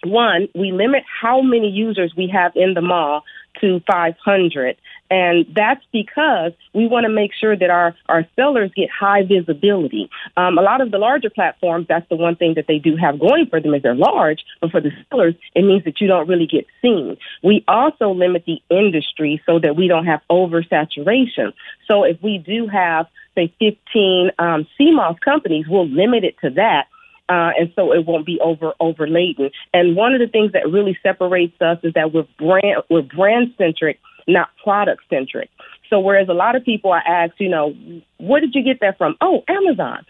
one, 0.04 0.48
we 0.56 0.72
limit 0.72 1.04
how 1.22 1.42
many 1.42 1.70
users 1.70 2.14
we 2.16 2.28
have 2.34 2.54
in 2.56 2.74
the 2.74 2.82
mall 2.82 3.24
to 3.60 3.82
500. 3.92 4.78
And 5.10 5.46
that's 5.54 5.84
because 5.92 6.54
we 6.74 6.88
want 6.88 7.04
to 7.04 7.10
make 7.12 7.32
sure 7.34 7.56
that 7.56 7.70
our, 7.70 7.94
our 8.08 8.26
sellers 8.36 8.72
get 8.76 8.90
high 8.90 9.24
visibility. 9.24 10.10
Um, 10.38 10.58
a 10.58 10.62
lot 10.62 10.80
of 10.80 10.92
the 10.92 10.98
larger 10.98 11.30
platforms, 11.30 11.88
that's 11.90 12.08
the 12.10 12.16
one 12.16 12.38
thing 12.38 12.54
that 12.56 12.66
they 12.68 12.80
do 12.80 12.96
have 12.96 13.20
going 13.20 13.48
for 13.48 13.60
them 13.60 13.74
is 13.74 13.84
they're 13.84 13.94
large, 13.94 14.40
but 14.62 14.72
for 14.72 14.80
the 14.80 14.92
sellers, 15.10 15.36
it 15.54 15.64
means 15.64 15.84
that 15.84 16.00
you 16.00 16.08
don't 16.08 16.30
really 16.30 16.48
get 16.48 16.66
seen. 16.82 17.18
We 17.44 17.64
also 17.68 18.12
limit 18.12 18.46
the 18.46 18.62
industry 18.70 19.42
so 19.46 19.60
that 19.60 19.76
we 19.76 19.88
don't 19.88 20.06
have 20.06 20.22
oversaturation. 20.30 21.54
So 21.88 22.06
if 22.06 22.22
we 22.24 22.38
do 22.38 22.68
have, 22.68 23.08
say, 23.36 23.54
15 23.60 24.32
um, 24.40 24.66
CMOS 24.80 25.20
companies, 25.20 25.66
we'll 25.68 25.90
limit 25.90 26.24
it 26.24 26.36
to 26.40 26.52
that 26.52 26.88
uh, 27.30 27.52
and 27.58 27.72
so 27.76 27.94
it 27.94 28.06
won't 28.06 28.26
be 28.26 28.40
over 28.42 28.74
overladen. 28.80 29.52
And 29.74 29.96
one 29.96 30.14
of 30.14 30.20
the 30.20 30.28
things 30.28 30.52
that 30.54 30.70
really 30.70 30.98
separates 31.02 31.60
us 31.62 31.78
is 31.84 31.94
that 31.94 32.14
we're 32.14 32.28
brand 32.38 32.84
we're 32.90 33.02
brand 33.02 33.54
centric, 33.58 34.00
not 34.28 34.50
product 34.64 35.04
centric. 35.10 35.50
So 35.90 36.00
whereas 36.00 36.30
a 36.30 36.34
lot 36.34 36.56
of 36.56 36.64
people 36.64 36.92
are 36.92 37.04
asked, 37.06 37.40
you 37.40 37.50
know, 37.50 37.76
where 38.18 38.42
did 38.42 38.56
you 38.56 38.64
get 38.64 38.80
that 38.80 38.98
from? 38.98 39.16
Oh, 39.22 39.44
Amazon. 39.48 40.06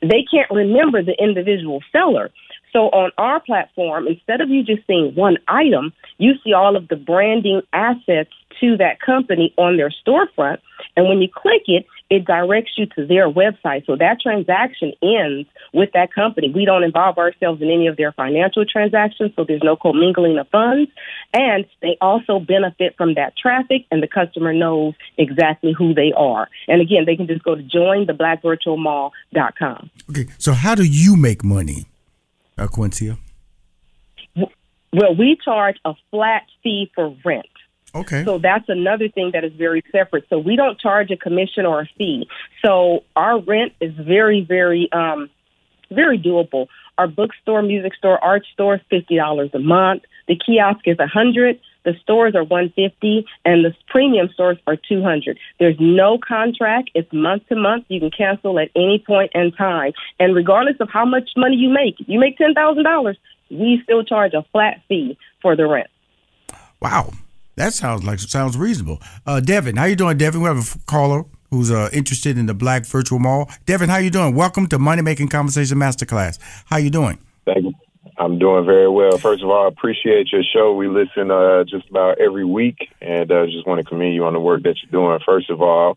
They 0.00 0.24
can't 0.30 0.50
remember 0.50 1.02
the 1.02 1.14
individual 1.18 1.80
seller. 1.90 2.30
So 2.72 2.88
on 2.88 3.12
our 3.18 3.40
platform, 3.40 4.08
instead 4.08 4.40
of 4.40 4.50
you 4.50 4.64
just 4.64 4.86
seeing 4.86 5.14
one 5.14 5.38
item, 5.46 5.92
you 6.18 6.32
see 6.42 6.52
all 6.52 6.76
of 6.76 6.88
the 6.88 6.96
branding 6.96 7.62
assets 7.72 8.30
to 8.60 8.76
that 8.78 9.00
company 9.00 9.54
on 9.56 9.76
their 9.76 9.90
storefront. 9.90 10.58
And 10.96 11.08
when 11.08 11.22
you 11.22 11.28
click 11.32 11.62
it, 11.66 11.86
it 12.10 12.24
directs 12.24 12.72
you 12.76 12.86
to 12.86 13.06
their 13.06 13.30
website. 13.30 13.86
So 13.86 13.96
that 13.96 14.20
transaction 14.20 14.92
ends 15.02 15.48
with 15.72 15.90
that 15.94 16.12
company. 16.12 16.50
We 16.54 16.64
don't 16.64 16.84
involve 16.84 17.18
ourselves 17.18 17.62
in 17.62 17.70
any 17.70 17.86
of 17.86 17.96
their 17.96 18.12
financial 18.12 18.64
transactions, 18.66 19.32
so 19.34 19.44
there's 19.44 19.62
no 19.62 19.76
commingling 19.76 20.38
of 20.38 20.48
funds. 20.48 20.90
And 21.32 21.64
they 21.80 21.96
also 22.00 22.38
benefit 22.38 22.96
from 22.96 23.14
that 23.14 23.36
traffic, 23.36 23.86
and 23.90 24.02
the 24.02 24.08
customer 24.08 24.52
knows 24.52 24.94
exactly 25.16 25.72
who 25.76 25.94
they 25.94 26.12
are. 26.16 26.48
And 26.68 26.80
again, 26.80 27.04
they 27.06 27.16
can 27.16 27.26
just 27.26 27.42
go 27.42 27.54
to 27.54 27.62
jointheblackvirtualmall.com. 27.62 29.90
Okay, 30.10 30.26
so 30.38 30.52
how 30.52 30.74
do 30.74 30.84
you 30.84 31.16
make 31.16 31.42
money, 31.42 31.86
uh, 32.58 32.66
Quincy? 32.66 33.16
Well, 34.36 35.16
we 35.16 35.36
charge 35.44 35.76
a 35.84 35.94
flat 36.10 36.42
fee 36.62 36.90
for 36.94 37.16
rent. 37.24 37.46
Okay. 37.94 38.24
So 38.24 38.38
that's 38.38 38.68
another 38.68 39.08
thing 39.08 39.30
that 39.32 39.44
is 39.44 39.52
very 39.52 39.82
separate. 39.92 40.24
So 40.28 40.38
we 40.38 40.56
don't 40.56 40.78
charge 40.78 41.10
a 41.10 41.16
commission 41.16 41.64
or 41.64 41.82
a 41.82 41.88
fee. 41.96 42.28
So 42.64 43.04
our 43.14 43.38
rent 43.40 43.72
is 43.80 43.92
very, 43.94 44.44
very, 44.44 44.88
um, 44.92 45.30
very 45.90 46.18
doable. 46.18 46.66
Our 46.98 47.06
bookstore, 47.06 47.62
music 47.62 47.94
store, 47.94 48.22
art 48.22 48.44
store 48.52 48.76
is 48.76 48.80
fifty 48.88 49.16
dollars 49.16 49.50
a 49.54 49.58
month. 49.58 50.02
The 50.28 50.36
kiosk 50.36 50.86
is 50.86 50.98
a 50.98 51.06
hundred. 51.06 51.60
The 51.84 51.92
stores 52.02 52.34
are 52.34 52.44
one 52.44 52.72
fifty, 52.74 53.26
and 53.44 53.64
the 53.64 53.74
premium 53.88 54.28
stores 54.32 54.58
are 54.66 54.76
two 54.76 55.02
hundred. 55.02 55.38
There's 55.58 55.76
no 55.78 56.18
contract. 56.18 56.90
It's 56.94 57.12
month 57.12 57.46
to 57.48 57.56
month. 57.56 57.84
You 57.88 58.00
can 58.00 58.10
cancel 58.10 58.58
at 58.58 58.70
any 58.74 59.02
point 59.04 59.32
in 59.34 59.52
time, 59.52 59.92
and 60.18 60.34
regardless 60.34 60.76
of 60.80 60.88
how 60.88 61.04
much 61.04 61.30
money 61.36 61.56
you 61.56 61.68
make, 61.68 62.00
if 62.00 62.08
you 62.08 62.18
make 62.18 62.38
ten 62.38 62.54
thousand 62.54 62.84
dollars, 62.84 63.18
we 63.50 63.80
still 63.82 64.02
charge 64.04 64.32
a 64.32 64.44
flat 64.52 64.80
fee 64.88 65.18
for 65.42 65.56
the 65.56 65.66
rent. 65.66 65.88
Wow. 66.80 67.12
That 67.56 67.72
sounds 67.72 68.04
like 68.04 68.18
sounds 68.18 68.56
reasonable. 68.56 69.00
Uh, 69.26 69.40
Devin, 69.40 69.76
how 69.76 69.84
you 69.84 69.96
doing, 69.96 70.16
Devin? 70.16 70.40
We 70.40 70.48
have 70.48 70.58
a 70.58 70.78
caller. 70.86 71.24
who's 71.50 71.70
uh, 71.70 71.88
interested 71.92 72.36
in 72.36 72.46
the 72.46 72.54
Black 72.54 72.84
Virtual 72.84 73.20
Mall. 73.20 73.48
Devin, 73.64 73.88
how 73.88 73.98
you 73.98 74.10
doing? 74.10 74.34
Welcome 74.34 74.66
to 74.68 74.78
Money 74.78 75.02
Making 75.02 75.28
Conversation 75.28 75.78
Masterclass. 75.78 76.38
How 76.66 76.78
you 76.78 76.90
doing? 76.90 77.18
Thank 77.44 77.64
you. 77.64 77.72
I'm 78.18 78.38
doing 78.38 78.64
very 78.64 78.88
well. 78.88 79.18
First 79.18 79.42
of 79.42 79.50
all, 79.50 79.64
I 79.64 79.68
appreciate 79.68 80.32
your 80.32 80.42
show. 80.42 80.74
We 80.74 80.88
listen 80.88 81.30
uh, 81.30 81.62
just 81.64 81.88
about 81.88 82.20
every 82.20 82.44
week, 82.44 82.92
and 83.00 83.30
uh, 83.30 83.46
just 83.46 83.66
want 83.66 83.80
to 83.80 83.84
commend 83.84 84.14
you 84.14 84.24
on 84.24 84.32
the 84.32 84.40
work 84.40 84.62
that 84.64 84.76
you're 84.82 84.90
doing. 84.90 85.18
First 85.24 85.50
of 85.50 85.62
all, 85.62 85.96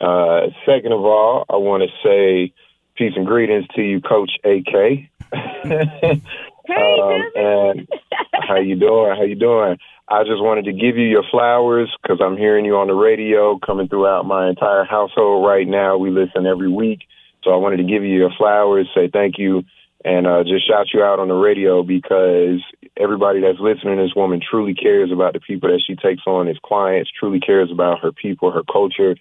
uh, 0.00 0.48
second 0.64 0.92
of 0.92 1.00
all, 1.00 1.44
I 1.48 1.56
want 1.56 1.82
to 1.82 1.88
say 2.02 2.52
peace 2.96 3.12
and 3.16 3.26
greetings 3.26 3.66
to 3.74 3.82
you, 3.82 4.00
Coach 4.00 4.30
AK. 4.44 5.10
hey, 6.66 6.96
um, 7.02 7.22
and 7.34 7.88
how 8.32 8.58
you 8.58 8.76
doing? 8.76 9.16
How 9.16 9.22
you 9.22 9.36
doing? 9.36 9.78
I 10.08 10.22
just 10.22 10.40
wanted 10.40 10.66
to 10.66 10.72
give 10.72 10.96
you 10.96 11.04
your 11.04 11.24
flowers 11.30 11.94
because 12.02 12.18
I'm 12.24 12.36
hearing 12.36 12.64
you 12.64 12.76
on 12.76 12.86
the 12.86 12.94
radio 12.94 13.58
coming 13.58 13.88
throughout 13.88 14.24
my 14.24 14.48
entire 14.48 14.84
household 14.84 15.46
right 15.46 15.66
now. 15.66 15.96
We 15.96 16.10
listen 16.10 16.46
every 16.46 16.70
week, 16.70 17.00
so 17.42 17.50
I 17.50 17.56
wanted 17.56 17.78
to 17.78 17.84
give 17.84 18.04
you 18.04 18.16
your 18.16 18.30
flowers, 18.38 18.88
say 18.94 19.08
thank 19.12 19.38
you 19.38 19.64
and 20.06 20.24
uh, 20.24 20.44
just 20.44 20.68
shout 20.68 20.86
you 20.94 21.02
out 21.02 21.18
on 21.18 21.26
the 21.26 21.34
radio 21.34 21.82
because 21.82 22.62
everybody 22.96 23.40
that's 23.40 23.58
listening, 23.58 23.96
this 23.96 24.14
woman 24.14 24.40
truly 24.40 24.72
cares 24.72 25.10
about 25.10 25.32
the 25.32 25.40
people 25.40 25.68
that 25.68 25.82
she 25.84 25.96
takes 25.96 26.22
on 26.28 26.46
as 26.46 26.56
clients, 26.64 27.10
truly 27.18 27.40
cares 27.40 27.72
about 27.72 27.98
her 28.00 28.12
people, 28.12 28.52
her 28.52 28.62
culture, 28.70 29.16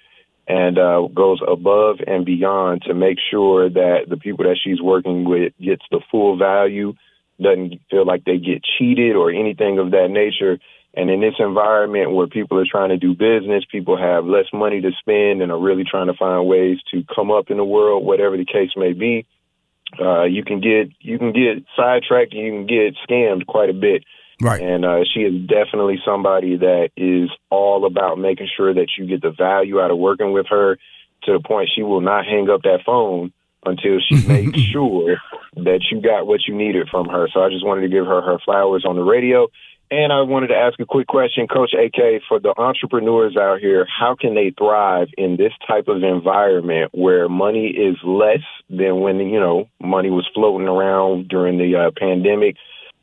and 0.47 0.77
uh, 0.77 1.01
goes 1.07 1.39
above 1.47 1.97
and 2.05 2.23
beyond 2.23 2.83
to 2.83 2.93
make 2.93 3.17
sure 3.31 3.67
that 3.67 4.01
the 4.07 4.17
people 4.17 4.45
that 4.45 4.59
she's 4.63 4.79
working 4.79 5.27
with 5.27 5.53
gets 5.59 5.81
the 5.89 6.01
full 6.11 6.37
value, 6.37 6.93
doesn't 7.41 7.81
feel 7.89 8.05
like 8.05 8.23
they 8.23 8.37
get 8.37 8.63
cheated 8.77 9.15
or 9.15 9.31
anything 9.31 9.79
of 9.79 9.91
that 9.91 10.09
nature. 10.09 10.59
And 10.97 11.09
in 11.09 11.19
this 11.19 11.35
environment 11.39 12.13
where 12.13 12.27
people 12.27 12.57
are 12.57 12.65
trying 12.69 12.89
to 12.89 12.97
do 12.97 13.13
business, 13.13 13.65
people 13.69 13.97
have 13.97 14.25
less 14.25 14.45
money 14.53 14.79
to 14.81 14.91
spend 14.99 15.41
and 15.41 15.51
are 15.51 15.59
really 15.59 15.83
trying 15.83 16.07
to 16.07 16.13
find 16.13 16.47
ways 16.47 16.77
to 16.91 17.03
come 17.13 17.31
up 17.31 17.51
in 17.51 17.57
the 17.57 17.65
world, 17.65 18.05
whatever 18.05 18.37
the 18.37 18.45
case 18.45 18.71
may 18.77 18.93
be 18.93 19.27
uh, 19.99 20.23
you 20.23 20.43
can 20.43 20.59
get 20.59 20.91
you 20.99 21.17
can 21.17 21.31
get 21.31 21.63
sidetracked 21.75 22.33
and 22.33 22.41
you 22.41 22.51
can 22.51 22.67
get 22.67 22.95
scammed 23.07 23.45
quite 23.45 23.69
a 23.69 23.73
bit. 23.73 24.03
Right. 24.41 24.61
And 24.61 24.83
uh, 24.83 25.05
she 25.13 25.21
is 25.21 25.47
definitely 25.47 25.99
somebody 26.05 26.57
that 26.57 26.89
is 26.97 27.29
all 27.49 27.85
about 27.85 28.19
making 28.19 28.49
sure 28.55 28.73
that 28.73 28.87
you 28.97 29.07
get 29.07 29.21
the 29.21 29.31
value 29.31 29.79
out 29.79 29.91
of 29.91 29.97
working 29.97 30.33
with 30.33 30.47
her 30.49 30.77
to 31.23 31.33
the 31.33 31.39
point 31.39 31.69
she 31.73 31.83
will 31.83 32.01
not 32.01 32.25
hang 32.25 32.49
up 32.49 32.63
that 32.63 32.81
phone 32.85 33.31
until 33.65 33.99
she 33.99 34.15
makes 34.27 34.59
sure 34.59 35.17
that 35.55 35.85
you 35.91 36.01
got 36.01 36.27
what 36.27 36.41
you 36.47 36.55
needed 36.55 36.87
from 36.89 37.07
her. 37.09 37.27
So 37.33 37.41
I 37.41 37.49
just 37.49 37.65
wanted 37.65 37.81
to 37.81 37.89
give 37.89 38.05
her 38.05 38.21
her 38.21 38.37
flowers 38.43 38.85
on 38.87 38.95
the 38.95 39.03
radio. 39.03 39.47
And 39.91 40.11
I 40.11 40.21
wanted 40.21 40.47
to 40.47 40.55
ask 40.55 40.79
a 40.79 40.85
quick 40.85 41.05
question, 41.07 41.47
Coach 41.47 41.73
AK, 41.73 42.23
for 42.27 42.39
the 42.39 42.53
entrepreneurs 42.57 43.37
out 43.37 43.59
here, 43.59 43.85
how 43.85 44.15
can 44.19 44.33
they 44.33 44.51
thrive 44.57 45.09
in 45.15 45.37
this 45.37 45.53
type 45.67 45.87
of 45.87 46.01
environment 46.01 46.91
where 46.93 47.29
money 47.29 47.67
is 47.67 47.95
less 48.03 48.41
than 48.67 49.01
when, 49.01 49.19
you 49.19 49.39
know, 49.39 49.69
money 49.79 50.09
was 50.09 50.27
floating 50.33 50.67
around 50.67 51.27
during 51.27 51.59
the 51.59 51.75
uh, 51.75 51.91
pandemic? 51.95 52.55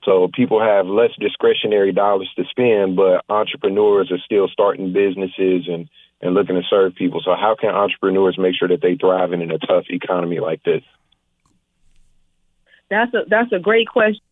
So 0.05 0.29
people 0.35 0.61
have 0.61 0.87
less 0.87 1.11
discretionary 1.21 1.93
dollars 1.93 2.29
to 2.35 2.45
spend, 2.51 2.97
but 2.97 3.25
entrepreneurs 3.29 4.11
are 4.11 4.19
still 4.19 4.49
starting 4.49 4.93
businesses 4.93 5.69
and, 5.69 5.89
and 6.23 6.35
looking 6.35 6.55
to 6.55 6.63
serve 6.69 6.95
people. 6.95 7.21
So 7.25 7.35
how 7.35 7.57
can 7.59 7.71
entrepreneurs 7.71 8.39
make 8.39 8.55
sure 8.57 8.69
that 8.69 8.81
they 8.81 8.95
thrive 8.97 9.33
in 9.33 9.51
a 9.51 9.59
tough 9.59 9.85
economy 9.91 10.41
like 10.41 10.63
this? 10.63 10.83
That's 12.89 13.13
a 13.15 13.25
that's 13.29 13.53
a 13.53 13.59
great 13.59 13.89
question 13.89 14.23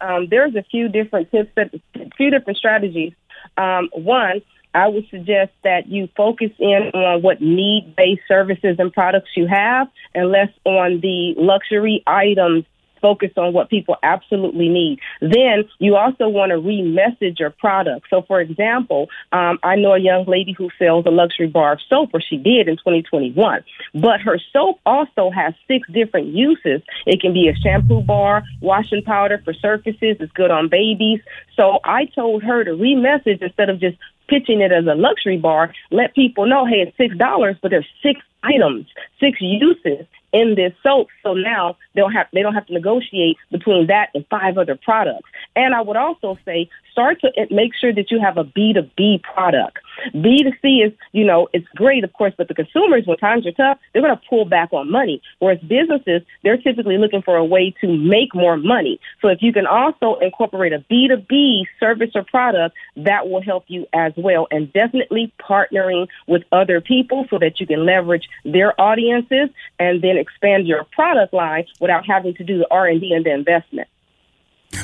um, 0.00 0.28
there's 0.30 0.54
a 0.54 0.62
few 0.62 0.88
different 0.88 1.30
tips, 1.30 1.50
that, 1.56 1.74
a 1.94 2.10
few 2.16 2.30
different 2.30 2.58
strategies. 2.58 3.12
Um, 3.56 3.88
one, 3.92 4.42
I 4.74 4.88
would 4.88 5.08
suggest 5.10 5.52
that 5.64 5.88
you 5.88 6.08
focus 6.16 6.50
in 6.58 6.90
on 6.94 7.22
what 7.22 7.40
need 7.40 7.94
based 7.96 8.22
services 8.28 8.76
and 8.78 8.92
products 8.92 9.30
you 9.36 9.46
have 9.46 9.88
and 10.14 10.30
less 10.30 10.50
on 10.64 11.00
the 11.00 11.34
luxury 11.36 12.02
items 12.06 12.64
focus 13.00 13.30
on 13.36 13.52
what 13.52 13.70
people 13.70 13.96
absolutely 14.02 14.68
need. 14.68 15.00
Then 15.20 15.64
you 15.78 15.96
also 15.96 16.28
want 16.28 16.50
to 16.50 16.58
re-message 16.58 17.40
your 17.40 17.50
product. 17.50 18.06
So, 18.10 18.22
for 18.22 18.40
example, 18.40 19.08
um, 19.32 19.58
I 19.62 19.76
know 19.76 19.94
a 19.94 19.98
young 19.98 20.24
lady 20.26 20.52
who 20.52 20.70
sells 20.78 21.06
a 21.06 21.10
luxury 21.10 21.48
bar 21.48 21.72
of 21.72 21.80
soap, 21.88 22.10
or 22.12 22.20
she 22.20 22.36
did 22.36 22.68
in 22.68 22.76
2021. 22.76 23.64
But 23.94 24.20
her 24.20 24.38
soap 24.52 24.80
also 24.86 25.30
has 25.30 25.54
six 25.66 25.88
different 25.92 26.28
uses. 26.28 26.82
It 27.06 27.20
can 27.20 27.32
be 27.32 27.48
a 27.48 27.54
shampoo 27.54 28.02
bar, 28.02 28.42
washing 28.60 29.02
powder 29.02 29.40
for 29.44 29.54
surfaces. 29.54 30.16
It's 30.20 30.32
good 30.32 30.50
on 30.50 30.68
babies. 30.68 31.20
So 31.56 31.80
I 31.84 32.06
told 32.06 32.42
her 32.42 32.64
to 32.64 32.72
re-message 32.72 33.42
instead 33.42 33.70
of 33.70 33.80
just 33.80 33.96
pitching 34.28 34.60
it 34.60 34.72
as 34.72 34.86
a 34.86 34.94
luxury 34.94 35.38
bar. 35.38 35.72
Let 35.90 36.14
people 36.14 36.46
know, 36.46 36.66
hey, 36.66 36.82
it's 36.86 36.96
six 36.96 37.16
dollars, 37.16 37.56
but 37.60 37.70
there's 37.70 37.88
six 38.02 38.20
items, 38.42 38.86
six 39.18 39.38
uses 39.40 40.06
in 40.32 40.54
this 40.54 40.72
soap. 40.82 41.08
So 41.22 41.34
now 41.34 41.76
they 41.94 42.00
don't 42.00 42.12
have 42.12 42.26
they 42.32 42.42
don't 42.42 42.54
have 42.54 42.66
to 42.66 42.72
negotiate 42.72 43.36
between 43.50 43.86
that 43.86 44.10
and 44.14 44.26
five 44.28 44.58
other 44.58 44.76
products. 44.76 45.28
And 45.56 45.74
I 45.74 45.80
would 45.80 45.96
also 45.96 46.38
say 46.44 46.68
start 46.98 47.20
to 47.20 47.30
make 47.52 47.72
sure 47.80 47.94
that 47.94 48.10
you 48.10 48.18
have 48.20 48.36
a 48.38 48.42
B2B 48.42 49.22
product. 49.22 49.78
B2C 50.14 50.86
is, 50.86 50.92
you 51.12 51.24
know, 51.24 51.48
it's 51.52 51.66
great, 51.76 52.02
of 52.02 52.12
course, 52.12 52.34
but 52.36 52.48
the 52.48 52.54
consumers, 52.54 53.04
when 53.06 53.16
times 53.18 53.46
are 53.46 53.52
tough, 53.52 53.78
they're 53.92 54.02
going 54.02 54.16
to 54.16 54.22
pull 54.28 54.44
back 54.44 54.72
on 54.72 54.90
money. 54.90 55.22
Whereas 55.38 55.60
businesses, 55.60 56.22
they're 56.42 56.56
typically 56.56 56.98
looking 56.98 57.22
for 57.22 57.36
a 57.36 57.44
way 57.44 57.72
to 57.82 57.86
make 57.86 58.34
more 58.34 58.56
money. 58.56 58.98
So 59.22 59.28
if 59.28 59.38
you 59.42 59.52
can 59.52 59.66
also 59.66 60.16
incorporate 60.20 60.72
a 60.72 60.84
B2B 60.90 61.66
service 61.78 62.10
or 62.16 62.24
product, 62.24 62.74
that 62.96 63.28
will 63.28 63.42
help 63.42 63.64
you 63.68 63.86
as 63.92 64.12
well. 64.16 64.48
And 64.50 64.72
definitely 64.72 65.32
partnering 65.40 66.08
with 66.26 66.42
other 66.50 66.80
people 66.80 67.26
so 67.30 67.38
that 67.38 67.60
you 67.60 67.66
can 67.68 67.86
leverage 67.86 68.28
their 68.44 68.78
audiences 68.80 69.50
and 69.78 70.02
then 70.02 70.16
expand 70.16 70.66
your 70.66 70.82
product 70.82 71.32
line 71.32 71.64
without 71.80 72.04
having 72.06 72.34
to 72.34 72.44
do 72.44 72.58
the 72.58 72.66
R&D 72.72 73.12
and 73.12 73.24
the 73.24 73.32
investment. 73.32 73.88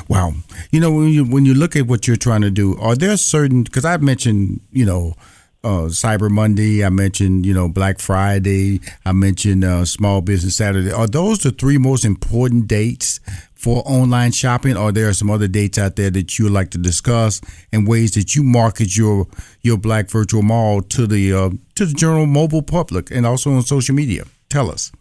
Wow. 0.07 0.33
You 0.71 0.79
know, 0.79 0.91
when 0.91 1.09
you 1.09 1.25
when 1.25 1.45
you 1.45 1.53
look 1.53 1.75
at 1.75 1.87
what 1.87 2.07
you're 2.07 2.17
trying 2.17 2.41
to 2.41 2.51
do, 2.51 2.75
are 2.77 2.95
there 2.95 3.15
certain 3.17 3.63
because 3.63 3.85
I've 3.85 4.01
mentioned, 4.01 4.61
you 4.71 4.85
know, 4.85 5.15
uh, 5.63 5.89
Cyber 5.89 6.29
Monday, 6.29 6.85
I 6.85 6.89
mentioned, 6.89 7.45
you 7.45 7.53
know, 7.53 7.67
Black 7.67 7.99
Friday, 7.99 8.81
I 9.03 9.13
mentioned 9.13 9.63
uh, 9.63 9.83
Small 9.85 10.21
Business 10.21 10.55
Saturday. 10.55 10.91
Are 10.91 11.07
those 11.07 11.39
the 11.39 11.51
three 11.51 11.79
most 11.79 12.05
important 12.05 12.67
dates 12.67 13.19
for 13.53 13.81
online 13.85 14.31
shopping, 14.31 14.77
or 14.77 14.91
there 14.91 15.09
are 15.09 15.13
some 15.13 15.31
other 15.31 15.47
dates 15.47 15.79
out 15.79 15.95
there 15.95 16.11
that 16.11 16.37
you 16.37 16.45
would 16.45 16.53
like 16.53 16.69
to 16.71 16.77
discuss 16.77 17.41
and 17.71 17.87
ways 17.87 18.11
that 18.11 18.35
you 18.35 18.43
market 18.43 18.95
your 18.95 19.27
your 19.61 19.77
Black 19.77 20.09
Virtual 20.09 20.43
Mall 20.43 20.81
to 20.81 21.07
the 21.07 21.33
uh, 21.33 21.49
to 21.75 21.85
the 21.85 21.93
general 21.93 22.27
mobile 22.27 22.61
public 22.61 23.09
and 23.09 23.25
also 23.25 23.51
on 23.51 23.63
social 23.63 23.95
media? 23.95 24.25
Tell 24.49 24.69
us. 24.69 24.91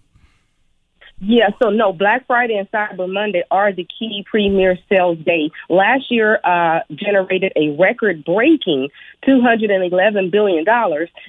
Yeah, 1.20 1.50
so 1.62 1.70
no, 1.70 1.92
Black 1.92 2.26
Friday 2.26 2.56
and 2.56 2.70
Cyber 2.70 3.10
Monday 3.10 3.44
are 3.50 3.72
the 3.72 3.86
key 3.98 4.24
premier 4.28 4.76
sales 4.88 5.18
day. 5.18 5.50
Last 5.68 6.10
year 6.10 6.40
uh, 6.44 6.80
generated 6.92 7.52
a 7.56 7.70
record 7.78 8.24
breaking 8.24 8.88
$211 9.26 10.30
billion, 10.30 10.64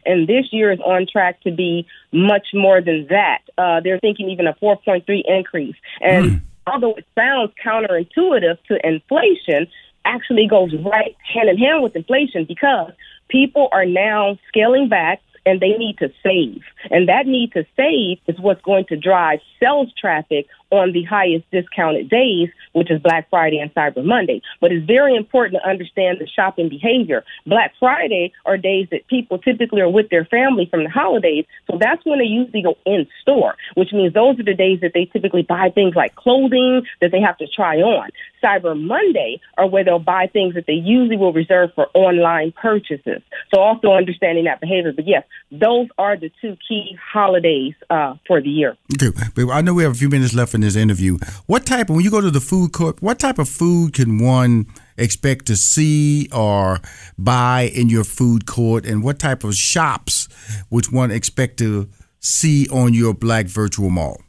and 0.06 0.28
this 0.28 0.46
year 0.52 0.72
is 0.72 0.80
on 0.80 1.06
track 1.10 1.42
to 1.44 1.52
be 1.52 1.86
much 2.12 2.48
more 2.54 2.82
than 2.82 3.08
that. 3.10 3.40
Uh, 3.58 3.80
they're 3.82 4.00
thinking 4.00 4.30
even 4.30 4.48
a 4.48 4.54
4.3 4.54 5.04
increase. 5.26 5.76
And 6.02 6.26
mm. 6.26 6.42
although 6.66 6.96
it 6.96 7.06
sounds 7.14 7.52
counterintuitive 7.64 8.58
to 8.68 8.88
inflation, 8.88 9.68
actually 10.04 10.48
goes 10.48 10.72
right 10.84 11.16
hand 11.34 11.50
in 11.50 11.58
hand 11.58 11.84
with 11.84 11.96
inflation 11.96 12.46
because 12.46 12.92
people 13.28 13.70
are 13.72 13.86
now 13.86 14.38
scaling 14.48 14.90
back 14.90 15.22
and 15.46 15.60
they 15.60 15.72
need 15.72 15.98
to 16.00 16.12
save. 16.24 16.64
And 16.90 17.08
that 17.08 17.28
need 17.28 17.54
to 17.54 17.66
save 17.76 18.20
is 18.28 18.40
what's 18.40 18.62
going 18.62 18.86
to 18.86 18.98
drive 18.98 19.40
sales 19.60 19.94
traffic 19.98 20.48
on 20.72 20.92
the 20.92 21.04
highest 21.04 21.50
discounted 21.52 22.10
days, 22.10 22.50
which 22.74 22.92
is 22.92 23.02
Black 23.02 23.30
Friday 23.30 23.60
and 23.60 23.74
Cyber 23.74 24.04
Monday. 24.04 24.42
But 24.62 24.72
it's 24.72 24.86
very 24.86 25.16
important 25.16 25.62
to 25.62 25.70
understand 25.70 26.20
the 26.20 26.28
shopping 26.28 26.70
behavior. 26.70 27.24
Black 27.46 27.74
Friday 27.80 28.34
are 28.46 28.58
days 28.58 28.88
that 28.92 29.08
people 29.08 29.38
typically 29.38 29.82
are 29.82 29.90
with 29.90 30.10
their 30.10 30.26
family 30.26 30.68
from 30.70 30.84
the 30.84 30.90
holidays, 30.90 31.46
so 31.70 31.78
that's 31.80 32.06
when 32.06 32.20
they 32.20 32.26
usually 32.26 32.62
go 32.62 32.76
in 32.86 33.08
store, 33.22 33.56
which 33.76 33.94
means 33.94 34.14
those 34.14 34.40
are 34.40 34.44
the 34.44 34.54
days 34.54 34.80
that 34.82 34.92
they 34.94 35.06
typically 35.06 35.44
buy 35.44 35.70
things 35.74 35.96
like 35.96 36.16
clothing 36.16 36.84
that 37.02 37.12
they 37.12 37.22
have 37.22 37.38
to 37.38 37.48
try 37.48 37.78
on. 37.78 38.10
Cyber 38.44 38.80
Monday 38.80 39.42
are 39.58 39.68
where 39.68 39.84
they'll 39.84 40.00
buy 40.00 40.28
things 40.32 40.54
that 40.54 40.66
they 40.68 40.74
usually 40.74 41.18
will 41.18 41.34
reserve 41.34 41.72
for 41.74 41.88
online 41.94 42.52
purchases. 42.52 43.22
So 43.54 43.60
also 43.60 43.92
understanding 43.92 44.46
that 44.46 44.62
behavior. 44.62 44.94
But 44.94 45.08
yes, 45.08 45.24
those 45.52 45.88
are 45.98 46.16
the 46.18 46.32
two 46.42 46.58
key 46.68 46.98
holidays 47.12 47.74
uh, 47.90 48.16
for 48.28 48.42
the 48.42 48.50
year. 48.50 48.78
Okay, 48.94 49.12
I 49.52 49.62
know 49.62 49.74
we 49.74 49.84
have 49.84 49.94
a 49.94 49.96
few 49.96 50.10
minutes 50.10 50.34
left 50.34 50.54
in 50.54 50.62
this 50.66 50.76
interview. 50.76 51.18
What 51.46 51.66
type 51.66 51.90
of 51.90 51.96
when 51.96 52.04
you 52.04 52.12
go 52.12 52.22
to 52.22 52.32
the 52.32 52.42
food 52.42 52.74
court, 52.74 53.02
what 53.02 53.20
type 53.20 53.40
of 53.40 53.48
food 53.48 53.94
can 53.94 54.20
one 54.20 54.68
expect 54.98 55.46
to 55.48 55.56
see 55.56 56.28
or 56.34 56.80
buy 57.18 57.72
in 57.74 57.90
your 57.90 58.04
food 58.04 58.46
court, 58.46 58.86
and 58.86 59.04
what 59.04 59.20
type 59.20 59.44
of 59.44 59.56
shops 59.56 60.28
would 60.70 60.92
one 60.92 61.12
expect 61.12 61.58
to 61.60 61.90
see 62.20 62.68
on 62.70 62.94
your 62.94 63.14
Black 63.14 63.46
Virtual 63.46 63.90
Mall? 63.90 64.22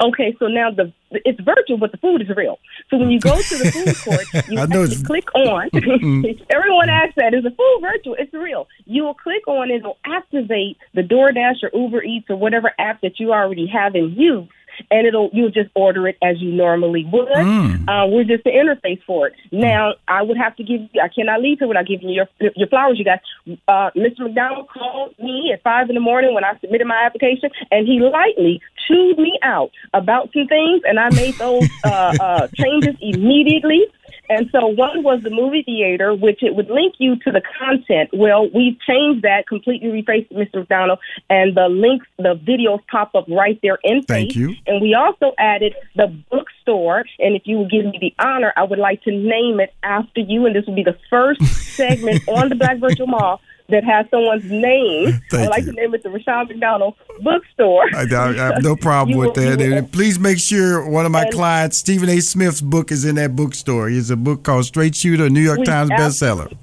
Okay, 0.00 0.36
so 0.38 0.46
now 0.46 0.70
the 0.70 0.92
it's 1.10 1.40
virtual, 1.40 1.78
but 1.78 1.90
the 1.90 1.98
food 1.98 2.22
is 2.22 2.28
real. 2.36 2.58
So 2.88 2.98
when 2.98 3.10
you 3.10 3.18
go 3.18 3.34
to 3.34 3.56
the 3.56 3.72
food 3.72 3.96
court, 4.04 4.48
you 4.48 4.60
I 4.60 4.66
know 4.66 4.82
have 4.82 4.90
to 4.90 5.04
click 5.04 5.34
on. 5.34 5.70
Mm-hmm. 5.88 6.42
Everyone 6.50 6.88
asks 6.88 7.14
that 7.16 7.34
is 7.34 7.42
the 7.42 7.50
food 7.50 7.78
virtual? 7.80 8.14
It's 8.18 8.32
real. 8.32 8.68
You 8.84 9.04
will 9.04 9.14
click 9.14 9.48
on 9.48 9.70
it. 9.70 9.76
It'll 9.76 9.96
activate 10.04 10.76
the 10.94 11.02
DoorDash 11.02 11.62
or 11.62 11.70
Uber 11.72 12.02
Eats 12.02 12.28
or 12.28 12.36
whatever 12.36 12.72
app 12.78 13.00
that 13.00 13.18
you 13.18 13.32
already 13.32 13.66
have 13.66 13.94
in 13.94 14.12
use 14.12 14.48
and 14.90 15.06
it'll 15.06 15.30
you'll 15.32 15.50
just 15.50 15.70
order 15.74 16.08
it 16.08 16.16
as 16.22 16.40
you 16.40 16.52
normally 16.52 17.06
would. 17.10 17.28
Mm. 17.28 17.88
Uh, 17.88 18.06
we're 18.08 18.24
just 18.24 18.44
the 18.44 18.50
interface 18.50 19.02
for 19.06 19.28
it. 19.28 19.34
Now, 19.52 19.94
I 20.06 20.22
would 20.22 20.36
have 20.36 20.56
to 20.56 20.64
give 20.64 20.82
you. 20.92 21.00
I 21.02 21.08
cannot 21.08 21.42
leave 21.42 21.58
here 21.58 21.68
without 21.68 21.86
giving 21.86 22.08
you 22.08 22.24
your 22.40 22.50
your 22.56 22.68
flowers. 22.68 22.98
You 22.98 23.04
guys, 23.04 23.20
uh, 23.68 23.90
Mr. 23.96 24.20
McDonald 24.20 24.68
called 24.68 25.14
me 25.18 25.50
at 25.52 25.62
five 25.62 25.88
in 25.88 25.94
the 25.94 26.00
morning 26.00 26.34
when 26.34 26.44
I 26.44 26.58
submitted 26.60 26.86
my 26.86 27.02
application, 27.04 27.50
and 27.70 27.86
he 27.86 28.00
lightly 28.00 28.60
chewed 28.86 29.18
me 29.18 29.38
out 29.42 29.70
about 29.92 30.30
some 30.32 30.46
things, 30.46 30.82
and 30.84 30.98
I 30.98 31.10
made 31.10 31.34
those 31.34 31.68
uh, 31.84 32.14
uh, 32.20 32.48
changes 32.54 32.96
immediately. 33.00 33.84
And 34.28 34.48
so 34.52 34.66
one 34.66 35.02
was 35.02 35.22
the 35.22 35.30
movie 35.30 35.62
theater, 35.62 36.14
which 36.14 36.42
it 36.42 36.54
would 36.54 36.68
link 36.68 36.94
you 36.98 37.16
to 37.16 37.30
the 37.30 37.42
content. 37.58 38.10
Well, 38.12 38.48
we've 38.54 38.78
changed 38.80 39.22
that, 39.22 39.46
completely 39.46 39.88
refaced 39.88 40.30
Mr. 40.32 40.56
McDonald, 40.60 40.98
and 41.30 41.56
the 41.56 41.68
links, 41.68 42.06
the 42.18 42.34
videos 42.34 42.80
pop 42.90 43.14
up 43.14 43.26
right 43.28 43.58
there 43.62 43.78
in 43.82 44.02
Thank 44.02 44.32
face. 44.32 44.36
you. 44.36 44.54
And 44.66 44.82
we 44.82 44.94
also 44.94 45.34
added 45.38 45.74
the 45.96 46.08
bookstore. 46.30 47.04
And 47.18 47.36
if 47.36 47.42
you 47.46 47.56
will 47.56 47.68
give 47.68 47.86
me 47.86 47.98
the 48.00 48.14
honor, 48.22 48.52
I 48.56 48.64
would 48.64 48.78
like 48.78 49.02
to 49.04 49.10
name 49.10 49.60
it 49.60 49.72
after 49.82 50.20
you. 50.20 50.46
And 50.46 50.54
this 50.54 50.66
will 50.66 50.74
be 50.74 50.84
the 50.84 50.98
first 51.08 51.42
segment 51.76 52.26
on 52.28 52.48
the 52.48 52.54
Black 52.54 52.78
Virtual 52.78 53.06
Mall 53.06 53.40
that 53.68 53.84
has 53.84 54.06
someone's 54.10 54.44
name. 54.50 55.20
Thank 55.30 55.44
I'd 55.44 55.48
like 55.50 55.64
you. 55.64 55.72
to 55.72 55.80
name 55.80 55.94
it 55.94 56.02
the 56.02 56.10
Rushion 56.10 56.48
McDonald 56.48 56.94
Bookstore. 57.22 57.84
I, 57.94 58.04
I- 58.10 58.28
I 58.28 58.34
have 58.54 58.62
no 58.62 58.76
problem 58.76 59.18
with 59.26 59.34
that. 59.34 59.60
And 59.60 59.90
please 59.92 60.18
make 60.18 60.38
sure 60.38 60.88
one 60.88 61.04
of 61.06 61.12
my 61.12 61.22
And- 61.24 61.32
clients, 61.32 61.76
Stephen 61.78 62.08
A. 62.08 62.20
Smith's 62.20 62.60
book, 62.60 62.90
is 62.90 63.04
in 63.04 63.16
that 63.16 63.36
bookstore. 63.36 63.90
It's 63.90 64.10
a 64.10 64.16
book 64.16 64.42
called 64.42 64.64
Straight 64.64 64.94
Shooter, 64.96 65.26
a 65.26 65.30
New 65.30 65.40
York 65.42 65.64
Times 65.64 65.90
ab- 65.90 66.00
bestseller. 66.00 66.56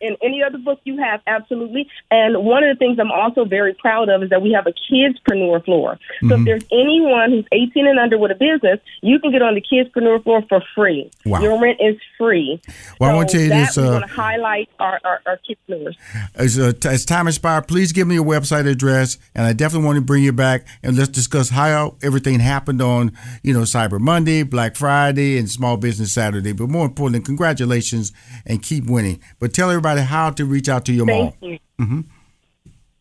In 0.00 0.16
any 0.22 0.42
other 0.42 0.58
book 0.58 0.80
you 0.84 0.98
have, 0.98 1.20
absolutely. 1.26 1.88
And 2.10 2.44
one 2.44 2.64
of 2.64 2.76
the 2.76 2.78
things 2.78 2.98
I'm 2.98 3.10
also 3.12 3.44
very 3.44 3.74
proud 3.74 4.08
of 4.08 4.22
is 4.22 4.30
that 4.30 4.42
we 4.42 4.52
have 4.52 4.66
a 4.66 4.72
kidspreneur 4.72 5.64
floor. 5.64 5.98
So 6.20 6.28
Mhm. 6.28 6.38
if 6.40 6.44
there's 6.44 6.64
anyone 6.72 7.30
who's 7.30 7.44
18 7.52 7.86
and 7.86 7.98
under 7.98 8.18
with 8.18 8.30
a 8.30 8.34
business, 8.34 8.80
you 9.02 9.18
can 9.18 9.30
get 9.32 9.42
on 9.42 9.54
the 9.54 9.60
kidspreneur 9.62 10.22
floor 10.22 10.42
for 10.48 10.62
free. 10.74 11.10
Wow. 11.24 11.40
Your 11.40 11.60
rent 11.60 11.78
is 11.80 11.96
free. 12.18 12.60
Well, 13.00 13.10
I 13.10 13.12
so 13.12 13.16
wanna 13.16 13.28
tell 13.28 13.40
you 13.40 13.48
this, 13.48 13.78
uh, 13.78 13.82
want 13.82 14.06
to 14.06 14.12
highlight 14.12 14.68
our, 14.78 15.00
our, 15.04 15.20
our 15.26 15.38
kidpreneurs. 15.48 15.94
As, 16.34 16.58
uh, 16.58 16.72
as 16.88 17.04
time 17.04 17.28
expired, 17.28 17.68
please 17.68 17.92
give 17.92 18.06
me 18.06 18.14
your 18.16 18.24
website 18.24 18.66
address, 18.66 19.18
and 19.34 19.46
I 19.46 19.52
definitely 19.52 19.86
want 19.86 19.96
to 19.96 20.02
bring 20.04 20.22
you 20.22 20.32
back 20.32 20.66
and 20.82 20.96
let's 20.96 21.08
discuss 21.08 21.50
how 21.50 21.96
everything 22.02 22.40
happened 22.40 22.80
on, 22.82 23.12
you 23.42 23.52
know, 23.52 23.60
Cyber 23.60 23.98
Monday, 24.00 24.42
Black 24.42 24.76
Friday, 24.76 25.38
and 25.38 25.48
Small 25.48 25.76
Business 25.76 26.12
Saturday. 26.12 26.52
But 26.52 26.68
more 26.68 26.86
importantly, 26.86 27.24
congratulations 27.24 28.12
and 28.46 28.62
keep 28.62 28.86
winning. 28.86 29.20
But 29.38 29.52
tell 29.52 29.65
everybody 29.70 30.00
how 30.00 30.30
to 30.30 30.44
reach 30.44 30.68
out 30.68 30.84
to 30.86 30.92
your 30.92 31.06
Thank 31.06 31.40
mall. 31.40 31.50
you. 31.50 31.58
hmm 31.78 32.00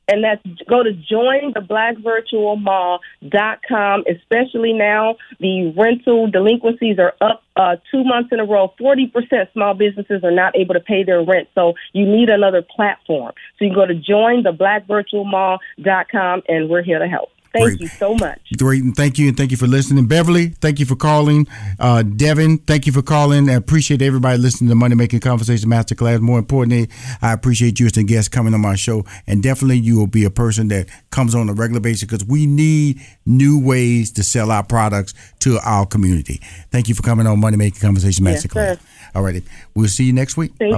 and 0.08 0.24
that's 0.24 0.40
go 0.70 0.84
to 0.84 0.92
jointheblackvirtualmall.com. 1.12 4.04
Especially 4.08 4.72
now, 4.74 5.16
the 5.40 5.74
rental 5.76 6.30
delinquencies 6.30 7.00
are 7.00 7.14
up 7.22 7.42
uh, 7.56 7.78
two 7.92 8.04
months 8.04 8.30
in 8.32 8.40
a 8.40 8.46
row. 8.46 8.72
Forty 8.78 9.08
percent 9.08 9.50
small 9.54 9.74
businesses 9.74 10.24
are 10.24 10.30
not 10.32 10.56
able 10.56 10.76
to 10.76 10.80
pay 10.80 11.04
their 11.04 11.24
rent, 11.24 11.48
so 11.56 11.74
you 11.94 12.06
need 12.06 12.30
another 12.30 12.62
platform. 12.62 13.34
So 13.58 13.66
you 13.66 13.72
can 13.72 13.80
go 13.80 13.88
to 13.88 13.96
jointheblackvirtualmall.com, 13.96 16.44
and 16.48 16.70
we're 16.70 16.84
here 16.84 17.00
to 17.00 17.08
help. 17.08 17.30
Thank 17.56 17.68
Great. 17.68 17.80
you 17.80 17.88
so 17.88 18.14
much. 18.16 18.42
Great, 18.58 18.84
and 18.84 18.94
thank 18.94 19.18
you, 19.18 19.30
and 19.30 19.38
thank 19.38 19.50
you 19.50 19.56
for 19.56 19.66
listening. 19.66 20.08
Beverly, 20.08 20.50
thank 20.60 20.78
you 20.78 20.86
for 20.86 20.98
calling. 20.98 21.48
Uh, 21.80 22.04
Devin, 22.04 22.58
thank 22.58 22.86
you 22.86 22.92
for 22.92 23.02
calling. 23.02 23.50
I 23.50 23.54
appreciate 23.54 24.02
everybody 24.02 24.38
listening 24.38 24.68
to 24.70 24.76
Money 24.76 24.96
Making 24.96 25.22
Conversation 25.22 25.70
Masterclass. 25.70 26.20
More 26.20 26.38
importantly, 26.38 26.90
I 27.22 27.32
appreciate 27.32 27.80
you 27.80 27.86
as 27.86 27.96
a 27.96 28.04
guest 28.04 28.32
coming 28.34 28.54
on 28.54 28.60
my 28.60 28.76
show, 28.76 29.06
and 29.26 29.42
definitely 29.42 29.78
you 29.78 29.98
will 29.98 30.06
be 30.08 30.26
a 30.26 30.30
person 30.30 30.68
that 30.68 30.90
comes 31.12 31.34
on 31.34 31.48
a 31.48 31.54
regular 31.54 31.80
basis 31.80 32.04
because 32.04 32.26
we 32.26 32.46
need 32.46 33.00
new 33.26 33.58
ways 33.58 34.12
to 34.12 34.24
sell 34.24 34.52
our 34.52 34.64
products 34.64 35.14
to 35.40 35.58
our 35.64 35.86
community. 35.86 36.42
Thank 36.72 36.90
you 36.90 36.96
for 36.96 37.04
coming 37.04 37.26
on 37.26 37.40
Money 37.40 37.56
Making 37.56 37.80
Conversation 37.80 38.26
Yes, 38.26 38.46
Masterclass. 38.46 38.80
sir. 38.80 38.80
All 39.16 39.24
righty, 39.24 39.44
we'll 39.76 39.88
see 39.88 40.04
you 40.04 40.12
next 40.12 40.36
week. 40.36 40.58
Bye 40.60 40.78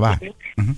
bye. 0.58 0.78